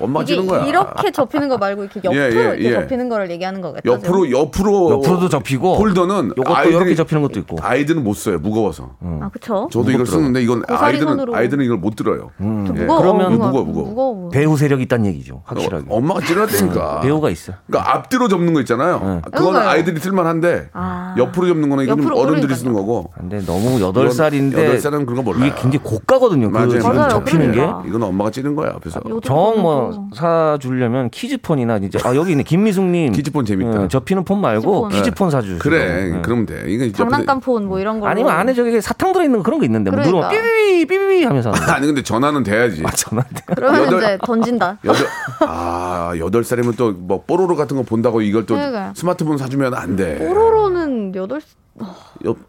이게 0.00 0.24
찌른 0.24 0.46
거야. 0.46 0.64
이렇게 0.66 1.10
접히는 1.10 1.48
거 1.48 1.58
말고 1.58 1.84
이렇게 1.84 2.00
옆으로 2.04 2.14
예, 2.20 2.26
예, 2.26 2.40
이렇게 2.56 2.64
예. 2.64 2.72
접히는 2.74 3.08
거를 3.08 3.30
얘기하는 3.30 3.60
거겠죠. 3.60 3.90
옆으로 3.92 4.30
옆으로 4.30 4.90
옆으로도 4.90 5.28
접히고 5.28 5.78
폴더는 5.78 6.32
요것도 6.36 6.68
이렇게 6.70 6.94
접히는 6.94 7.22
것도 7.22 7.40
있고. 7.40 7.56
아이들은 7.60 8.02
못 8.04 8.14
써요 8.14 8.38
무거워서. 8.38 8.90
아, 9.20 9.28
그쵸? 9.32 9.68
저도 9.72 9.90
이걸 9.90 10.06
쓰는데 10.06 10.42
이건 10.42 10.62
아이들은 10.68 11.08
손으로. 11.12 11.34
아이들은 11.36 11.64
이걸 11.64 11.78
못 11.78 11.96
들어요. 11.96 12.30
좀 12.38 12.72
예. 12.76 12.80
무거워. 12.82 13.00
그러면 13.00 13.26
뭔가 13.28 13.46
무거워, 13.48 13.64
무거워. 13.64 13.88
무거워. 13.88 14.28
배우 14.30 14.56
세력이 14.56 14.82
있다는 14.84 15.06
얘기죠. 15.06 15.42
확실하게. 15.44 15.86
어, 15.88 15.96
엄마가 15.96 16.20
찔렀다니까. 16.20 17.00
배우가 17.00 17.30
있어. 17.30 17.52
그러니까 17.66 17.94
앞뒤로 17.94 18.28
접는 18.28 18.52
거 18.54 18.60
있잖아요. 18.60 18.98
그거는 19.24 19.30
그거요. 19.30 19.68
아이들이 19.68 19.98
쓸만한데 20.00 20.70
아. 20.72 21.14
옆으로 21.18 21.46
접는 21.46 21.68
거는 21.68 21.84
이건 21.84 21.98
어른들이 22.00 22.24
그러니까요. 22.24 22.54
쓰는 22.56 22.72
거고. 22.72 23.10
근데 23.16 23.40
너무 23.44 23.78
8살인데 23.78 24.52
여덟 24.54 24.78
살은 24.80 25.06
그런 25.06 25.16
거 25.16 25.22
몰라요. 25.22 25.46
이게 25.46 25.54
굉장히 25.60 25.78
고가거든요. 25.84 26.50
그 26.50 26.56
맞아요. 26.58 26.82
맞아요. 26.94 27.08
접히는 27.10 27.52
그러니까. 27.52 27.82
게. 27.82 27.88
이건 27.88 28.02
엄마가 28.02 28.30
찌른 28.30 28.54
거야 28.54 28.70
앞에서. 28.76 29.00
요즘 29.08 29.20
정뭐 29.20 29.83
또- 29.90 30.08
사주려면 30.14 31.10
키즈폰이나 31.10 31.76
이제 31.78 31.98
아 32.04 32.14
여기 32.16 32.32
있네 32.32 32.42
김미숙님 32.44 33.12
키즈폰 33.14 33.44
재밌다. 33.44 33.80
어, 33.82 33.88
접히는 33.88 34.24
폰 34.24 34.40
말고 34.40 34.88
키즈폰. 34.88 35.02
키즈폰 35.02 35.30
사주 35.30 35.58
그래, 35.58 36.20
그러면 36.22 36.46
돼. 36.46 36.64
이건 36.68 36.88
이제 36.88 36.96
장난감 36.96 37.40
폰 37.40 37.64
뭐 37.64 37.78
이런 37.80 38.00
거. 38.00 38.06
아니면 38.06 38.32
안에 38.32 38.54
저기 38.54 38.80
사탕 38.80 39.12
들어 39.12 39.24
있는 39.24 39.38
거 39.38 39.42
그런 39.44 39.58
거 39.58 39.64
있는데 39.64 39.90
뭐 39.90 40.00
그러니까. 40.02 40.28
누르면 40.30 40.44
삐삐 40.44 40.86
삐 40.86 40.86
삐삐삐 40.86 41.24
하면서 41.24 41.50
하는 41.50 41.66
거. 41.66 41.72
아니 41.72 41.86
근데 41.86 42.02
전화는 42.02 42.42
돼야지. 42.42 42.82
전화인데 42.96 43.42
그러면 43.54 43.82
여덟- 43.86 43.98
이제 44.02 44.18
던진다. 44.24 44.78
여덟 44.84 45.06
아 45.46 46.12
여덟 46.18 46.44
살이면 46.44 46.74
또 46.74 46.94
뭐 46.94 47.22
뽀로로 47.26 47.56
같은 47.56 47.76
거 47.76 47.82
본다고 47.82 48.20
이걸 48.22 48.46
또 48.46 48.54
그러니까요. 48.54 48.92
스마트폰 48.94 49.36
사주면 49.38 49.74
안 49.74 49.96
돼. 49.96 50.18
뽀로로는 50.18 51.14
여덟 51.16 51.40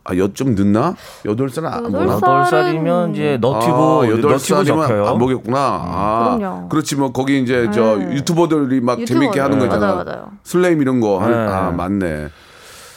아 0.03 0.15
여 0.15 0.27
좀 0.33 0.53
늦나? 0.55 0.95
여덟 1.25 1.49
살은 1.49 1.67
안 1.69 1.85
여덟? 1.85 2.07
살- 2.07 2.15
여덟 2.15 2.45
살이면 2.45 3.13
이제 3.15 3.37
너튜브 3.41 3.73
아, 3.73 4.07
여덟 4.09 4.37
살이면. 4.39 5.07
안 5.07 5.17
보겠구나. 5.17 5.57
아, 5.59 6.37
그럼요. 6.37 6.69
그렇지 6.69 6.95
뭐 6.95 7.11
거기 7.11 7.41
이제 7.41 7.67
저 7.73 7.95
네. 7.97 8.15
유튜버들이 8.15 8.81
막 8.81 8.99
유튜버. 8.99 9.19
재밌게 9.19 9.39
하는 9.39 9.57
거 9.57 9.65
네. 9.65 9.73
있잖아. 9.73 9.93
맞아요, 9.95 10.05
맞아요. 10.05 10.31
슬라임 10.43 10.81
이런 10.81 10.99
거. 11.01 11.23
네. 11.27 11.33
아 11.33 11.71
맞네. 11.71 12.27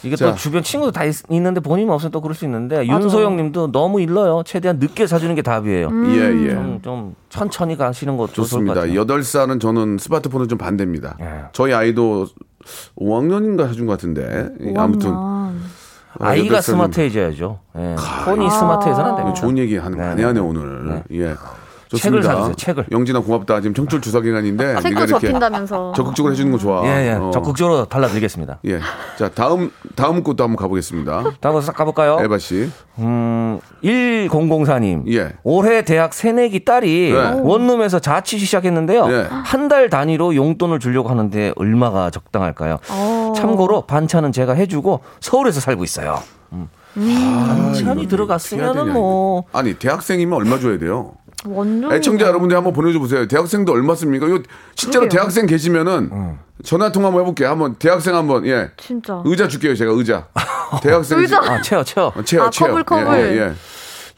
이게 0.03 0.15
자. 0.15 0.29
또 0.31 0.35
주변 0.37 0.63
친구도 0.63 0.91
다 0.93 1.03
있, 1.03 1.15
는데 1.29 1.59
본인 1.59 1.89
없으면 1.89 2.11
또 2.11 2.21
그럴 2.21 2.33
수 2.35 2.45
있는데 2.45 2.85
윤소영 2.87 3.35
님도 3.35 3.71
너무 3.73 3.99
일러요. 3.99 4.43
최대한 4.45 4.77
늦게 4.79 5.07
사주는 5.07 5.33
게 5.35 5.41
답이에요. 5.41 5.87
음. 5.87 6.05
예 6.15 6.45
예. 6.47 6.51
좀, 6.53 6.79
좀 6.83 7.15
천천히 7.29 7.75
가시는 7.75 8.15
것도 8.15 8.31
좋을 8.33 8.43
것 8.45 8.49
좋습니다. 8.49 8.73
같아요. 8.75 8.95
여덟 8.95 9.23
살은 9.23 9.59
저는 9.59 9.97
스마트폰은 9.97 10.47
좀 10.47 10.57
반대입니다. 10.57 11.17
예. 11.19 11.25
저희 11.51 11.73
아이도 11.73 12.27
5학년인가 12.97 13.67
해준 13.67 13.87
것 13.87 13.93
같은데 13.93 14.47
아무튼 14.77 15.13
아, 16.19 16.29
아이가 16.29 16.61
스마트해져야죠. 16.61 17.59
예. 17.77 17.95
폰이 18.25 18.49
스마트해서는 18.49 19.09
안 19.11 19.15
됩니다. 19.15 19.39
좋은 19.39 19.57
얘기 19.57 19.77
하는 19.77 19.97
네, 19.97 20.03
많이 20.03 20.17
네. 20.17 20.23
하네 20.25 20.39
오늘. 20.39 21.03
예. 21.11 21.35
책을 21.97 22.21
좋습니다. 22.21 22.29
사주세요, 22.29 22.55
책을. 22.55 22.85
영진아 22.91 23.21
고맙다. 23.21 23.61
지금 23.61 23.73
청출 23.73 23.99
주사 24.01 24.21
기간인데 24.21 24.65
네가 24.67 24.81
책도 24.81 25.03
이렇게 25.05 25.27
접힌다면서. 25.27 25.93
적극적으로 25.95 26.31
해주는 26.33 26.51
거 26.51 26.57
좋아. 26.57 26.85
예, 26.85 27.09
예. 27.09 27.11
어. 27.13 27.31
적극적으로 27.33 27.85
달라드리겠습니다. 27.85 28.59
예. 28.65 28.79
자 29.17 29.29
다음 29.29 29.71
다음 29.95 30.23
것도 30.23 30.43
한번 30.43 30.57
가보겠습니다. 30.57 31.23
다음 31.41 31.59
싹 31.61 31.75
가볼까요? 31.75 32.19
에바 32.21 32.37
씨. 32.37 32.69
음, 32.99 33.59
1004님. 33.83 35.11
예. 35.11 35.33
올해 35.43 35.83
대학 35.83 36.13
새내기 36.13 36.63
딸이 36.65 37.13
네. 37.13 37.39
원룸에서 37.41 37.99
자취 37.99 38.37
시작했는데요. 38.37 39.07
네. 39.07 39.27
한달 39.29 39.89
단위로 39.89 40.35
용돈을 40.35 40.79
주려고 40.79 41.09
하는데 41.09 41.53
얼마가 41.55 42.09
적당할까요? 42.11 42.77
어. 42.89 43.33
참고로 43.35 43.83
반찬은 43.83 44.31
제가 44.31 44.53
해주고 44.53 45.01
서울에서 45.21 45.59
살고 45.59 45.83
있어요. 45.83 46.19
음. 46.51 46.67
반찬이 46.95 48.05
아, 48.05 48.07
들어갔으면은 48.07 48.93
뭐 48.93 49.43
아니 49.53 49.73
대학생이면 49.75 50.33
얼마 50.33 50.59
줘야 50.59 50.77
돼요? 50.77 51.13
원룸. 51.45 51.91
애청자 51.93 52.27
여러분들 52.27 52.55
한번 52.57 52.73
보내줘 52.73 52.99
보세요. 52.99 53.27
대학생도 53.27 53.71
얼마 53.71 53.95
씁니까? 53.95 54.27
이거 54.27 54.39
실제로 54.75 55.01
그러게요. 55.03 55.09
대학생 55.19 55.45
계시면은 55.45 56.37
전화 56.63 56.91
통화 56.91 57.07
한번 57.07 57.21
해볼게요. 57.21 57.49
한번 57.49 57.75
대학생 57.75 58.15
한번 58.15 58.45
예 58.45 58.71
진짜. 58.77 59.21
의자 59.25 59.47
줄게요. 59.47 59.75
제가 59.75 59.91
의자. 59.93 60.27
대학생 60.81 61.19
의자. 61.19 61.39
아, 61.39 61.61
채워 61.61 61.83
채워. 61.83 62.07
어, 62.15 62.23
체어 62.23 62.43
아, 62.43 62.49
체어. 62.49 62.67
커블, 62.67 62.83
커블. 62.83 63.17
예, 63.17 63.21
예, 63.31 63.37
예. 63.37 63.53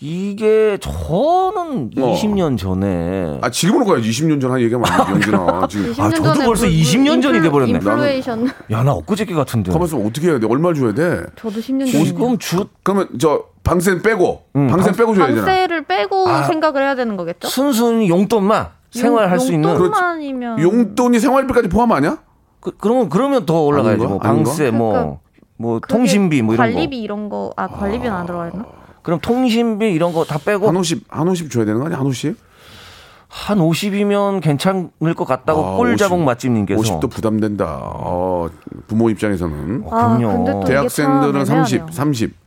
이게 0.03 0.79
저는 0.81 1.91
어. 1.99 2.15
20년 2.15 2.57
전에 2.57 3.37
아 3.41 3.51
지금으로 3.51 3.85
가야지 3.85 4.09
20년 4.09 4.41
전 4.41 4.51
한 4.51 4.59
얘기하면 4.59 4.89
안 4.91 4.97
되지 5.19 5.31
영진아 5.31 5.67
지금 5.69 5.93
20년 5.93 6.01
아, 6.01 6.09
저도 6.09 6.39
벌써 6.43 6.65
그 6.65 6.71
20년 6.71 7.21
전이 7.21 7.37
인플- 7.37 7.43
돼버렸네. 7.43 7.71
인플레이션. 7.73 8.49
야나 8.71 8.93
엊그저께 8.93 9.33
같은데. 9.35 9.71
가만있어 9.71 9.97
어떻게 9.97 10.29
해야 10.29 10.39
돼 10.39 10.47
얼마를 10.47 10.75
줘야 10.75 10.93
돼 10.93 11.23
저도 11.35 11.59
10년 11.59 11.91
전에. 11.91 12.03
지금 12.03 12.37
주 12.39 12.65
그러면 12.81 13.09
저 13.19 13.43
방센 13.63 14.01
빼고 14.01 14.41
음, 14.55 14.67
방센 14.69 14.93
빼고 14.93 15.13
줘야 15.13 15.27
되잖아 15.27 15.45
방세를 15.45 15.85
빼고 15.85 16.27
아. 16.27 16.43
생각을 16.43 16.81
해야 16.81 16.95
되는 16.95 17.15
거겠죠? 17.15 17.47
순순히 17.47 18.09
용돈만 18.09 18.69
생활할 18.89 19.39
수 19.39 19.53
있는 19.53 19.69
용돈만이면 19.69 20.61
용돈이 20.61 21.19
생활비까지 21.19 21.69
포함 21.69 21.91
아니야? 21.91 22.17
그, 22.59 22.71
그러면 22.77 23.07
그러면 23.09 23.45
더 23.45 23.61
올라가야지? 23.61 24.03
뭐? 24.03 24.17
방세 24.17 24.71
뭐 24.71 24.91
그러니까 24.93 25.19
뭐 25.57 25.79
그게 25.79 25.93
통신비 25.95 26.41
뭐 26.41 26.55
이런 26.55 26.73
관리비 26.73 26.97
거. 26.97 27.03
이런 27.03 27.29
거, 27.29 27.51
아, 27.55 27.67
관리비는 27.67 28.11
안 28.11 28.25
들어가 28.25 28.47
있나? 28.49 28.65
그럼 29.03 29.19
통신비 29.19 29.91
이런 29.91 30.13
거 30.13 30.23
다 30.23 30.37
빼고 30.37 30.67
한 30.67 30.75
50, 30.75 31.05
한 31.09 31.27
50 31.27 31.49
줘야 31.51 31.65
되는 31.65 31.79
거 31.79 31.85
아니야? 31.87 31.99
한 31.99 32.05
50? 32.05 32.35
한 33.27 33.59
50이면 33.59 34.41
괜찮을 34.41 35.13
것 35.15 35.25
같다고 35.25 35.65
아, 35.65 35.77
50. 35.77 36.19
맛집님께서 36.25 36.81
50도 36.81 37.09
부담된다. 37.09 37.79
어, 37.81 38.49
부모 38.87 39.09
입장에서는. 39.09 39.85
아, 39.89 40.17
그럼요. 40.17 40.27
근데 40.43 40.51
또 40.51 40.57
이게 40.59 40.67
대학생들은 40.73 41.33
참 41.45 41.45
30, 41.45 41.75
애매하네요. 41.75 41.95
30. 41.95 42.41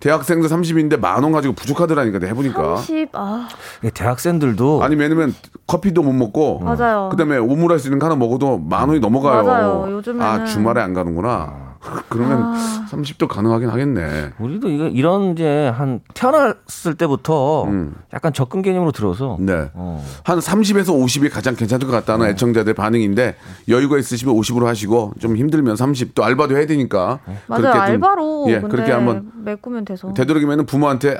대학생들 0.00 0.48
30인데 0.48 0.98
만 0.98 1.22
원 1.22 1.30
가지고 1.32 1.54
부족하더라니까 1.54 2.18
내가 2.18 2.30
해보니까. 2.30 2.76
30, 2.76 3.10
아, 3.12 3.46
예, 3.84 3.90
대학생들도 3.90 4.82
아니 4.82 4.96
왜냐면 4.96 5.32
커피도 5.68 6.02
못 6.02 6.12
먹고 6.12 6.58
맞아요. 6.60 7.08
그다음에 7.10 7.36
오므라이스 7.36 7.86
이런 7.86 7.98
거 8.00 8.06
하나 8.06 8.16
먹어도 8.16 8.58
만 8.58 8.88
원이 8.88 8.98
넘어가요. 9.00 9.44
맞아요. 9.44 10.00
요즘에는- 10.00 10.20
아 10.22 10.44
주말에 10.46 10.80
안 10.80 10.92
가는구나. 10.94 11.71
그러면 12.08 12.54
30도 12.90 13.26
가능하긴 13.26 13.68
하겠네. 13.68 14.30
우리도 14.38 14.68
이거 14.68 14.86
이런 14.86 15.32
이제 15.32 15.68
한 15.68 16.00
태어났을 16.14 16.94
때부터 16.94 17.64
음. 17.64 17.94
약간 18.12 18.32
접근 18.32 18.62
개념으로 18.62 18.92
들어서 18.92 19.36
네. 19.40 19.70
어. 19.74 20.04
한 20.24 20.38
30에서 20.38 20.88
50이 20.88 21.30
가장 21.32 21.56
괜찮을 21.56 21.86
것 21.86 21.92
같다는 21.92 22.28
애청자들 22.28 22.74
반응인데 22.74 23.36
여유가 23.68 23.98
있으시면 23.98 24.34
50으로 24.34 24.64
하시고 24.66 25.14
좀 25.18 25.36
힘들면 25.36 25.76
30. 25.76 26.14
또 26.14 26.24
알바도 26.24 26.56
해야 26.56 26.66
되니까. 26.66 27.18
맞아요. 27.46 27.62
그렇게 27.62 27.78
좀, 27.78 27.80
알바로. 27.80 28.44
예, 28.48 28.60
근데 28.60 28.68
그렇게 28.68 28.92
한번 28.92 29.32
메꾸면 29.44 29.84
돼서. 29.84 30.12
되도록이면 30.12 30.66
부모한테 30.66 31.14
어, 31.14 31.18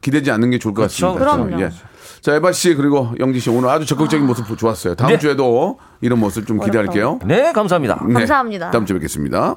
기대지 0.00 0.30
않는 0.30 0.50
게 0.50 0.58
좋을 0.58 0.74
것 0.74 0.82
그렇죠. 0.82 1.14
같습니다. 1.14 1.36
그럼요. 1.36 1.62
예. 1.62 1.70
자, 2.20 2.34
에바 2.34 2.52
씨 2.52 2.74
그리고 2.74 3.10
영지 3.20 3.38
씨 3.38 3.50
오늘 3.50 3.68
아주 3.68 3.84
적극적인 3.84 4.26
모습 4.26 4.56
좋았어요. 4.56 4.94
다음 4.94 5.10
네. 5.10 5.18
주에도 5.18 5.78
이런 6.00 6.18
모습 6.18 6.46
좀 6.46 6.58
기대할게요. 6.58 7.18
네 7.26 7.52
감사합니다. 7.52 8.02
네. 8.06 8.14
감사합니다. 8.14 8.70
다음 8.70 8.86
주에 8.86 8.94
뵙겠습니다. 8.94 9.56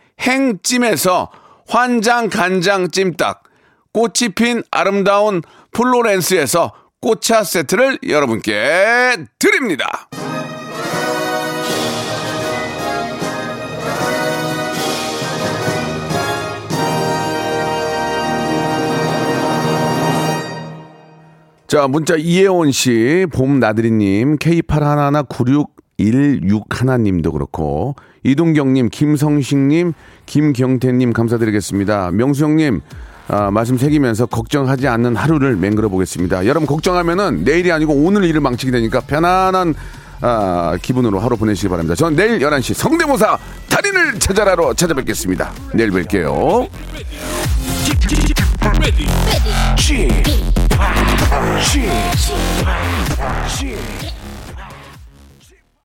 행찜에서 0.21 1.31
환장 1.67 2.29
간장 2.29 2.91
찜닭, 2.91 3.43
꽃이 3.93 4.33
핀 4.35 4.63
아름다운 4.71 5.41
플로렌스에서 5.71 6.73
꽃차 7.01 7.43
세트를 7.43 7.99
여러분께 8.07 9.17
드립니다. 9.39 10.07
자, 21.67 21.87
문자 21.87 22.15
이혜원 22.17 22.71
씨, 22.73 23.25
봄 23.33 23.59
나들이님, 23.59 24.37
K819616 26.01 26.63
하나님도 26.69 27.31
그렇고, 27.31 27.95
이동경님, 28.23 28.89
김성식님, 28.89 29.93
김경태님 30.25 31.13
감사드리겠습니다. 31.13 32.11
명수형님, 32.11 32.81
아, 33.27 33.49
말씀 33.51 33.77
새기면서 33.77 34.25
걱정하지 34.25 34.87
않는 34.87 35.15
하루를 35.15 35.55
맹글어 35.55 35.89
보겠습니다. 35.89 36.45
여러분 36.45 36.67
걱정하면은 36.67 37.43
내일이 37.43 37.71
아니고 37.71 37.93
오늘 37.93 38.25
일을 38.25 38.41
망치게 38.41 38.71
되니까 38.71 38.99
편안한 38.99 39.73
아, 40.21 40.77
기분으로 40.81 41.19
하루 41.19 41.37
보내시기 41.37 41.69
바랍니다. 41.69 41.95
저는 41.95 42.15
내일 42.15 42.39
11시 42.39 42.73
성대모사 42.73 43.37
달인을 43.69 44.19
찾아라로 44.19 44.73
찾아뵙겠습니다. 44.73 45.51
내일 45.73 45.91
뵐게요. 45.91 46.67
G. 49.77 50.09
G. 51.67 52.47
G. 53.57 53.75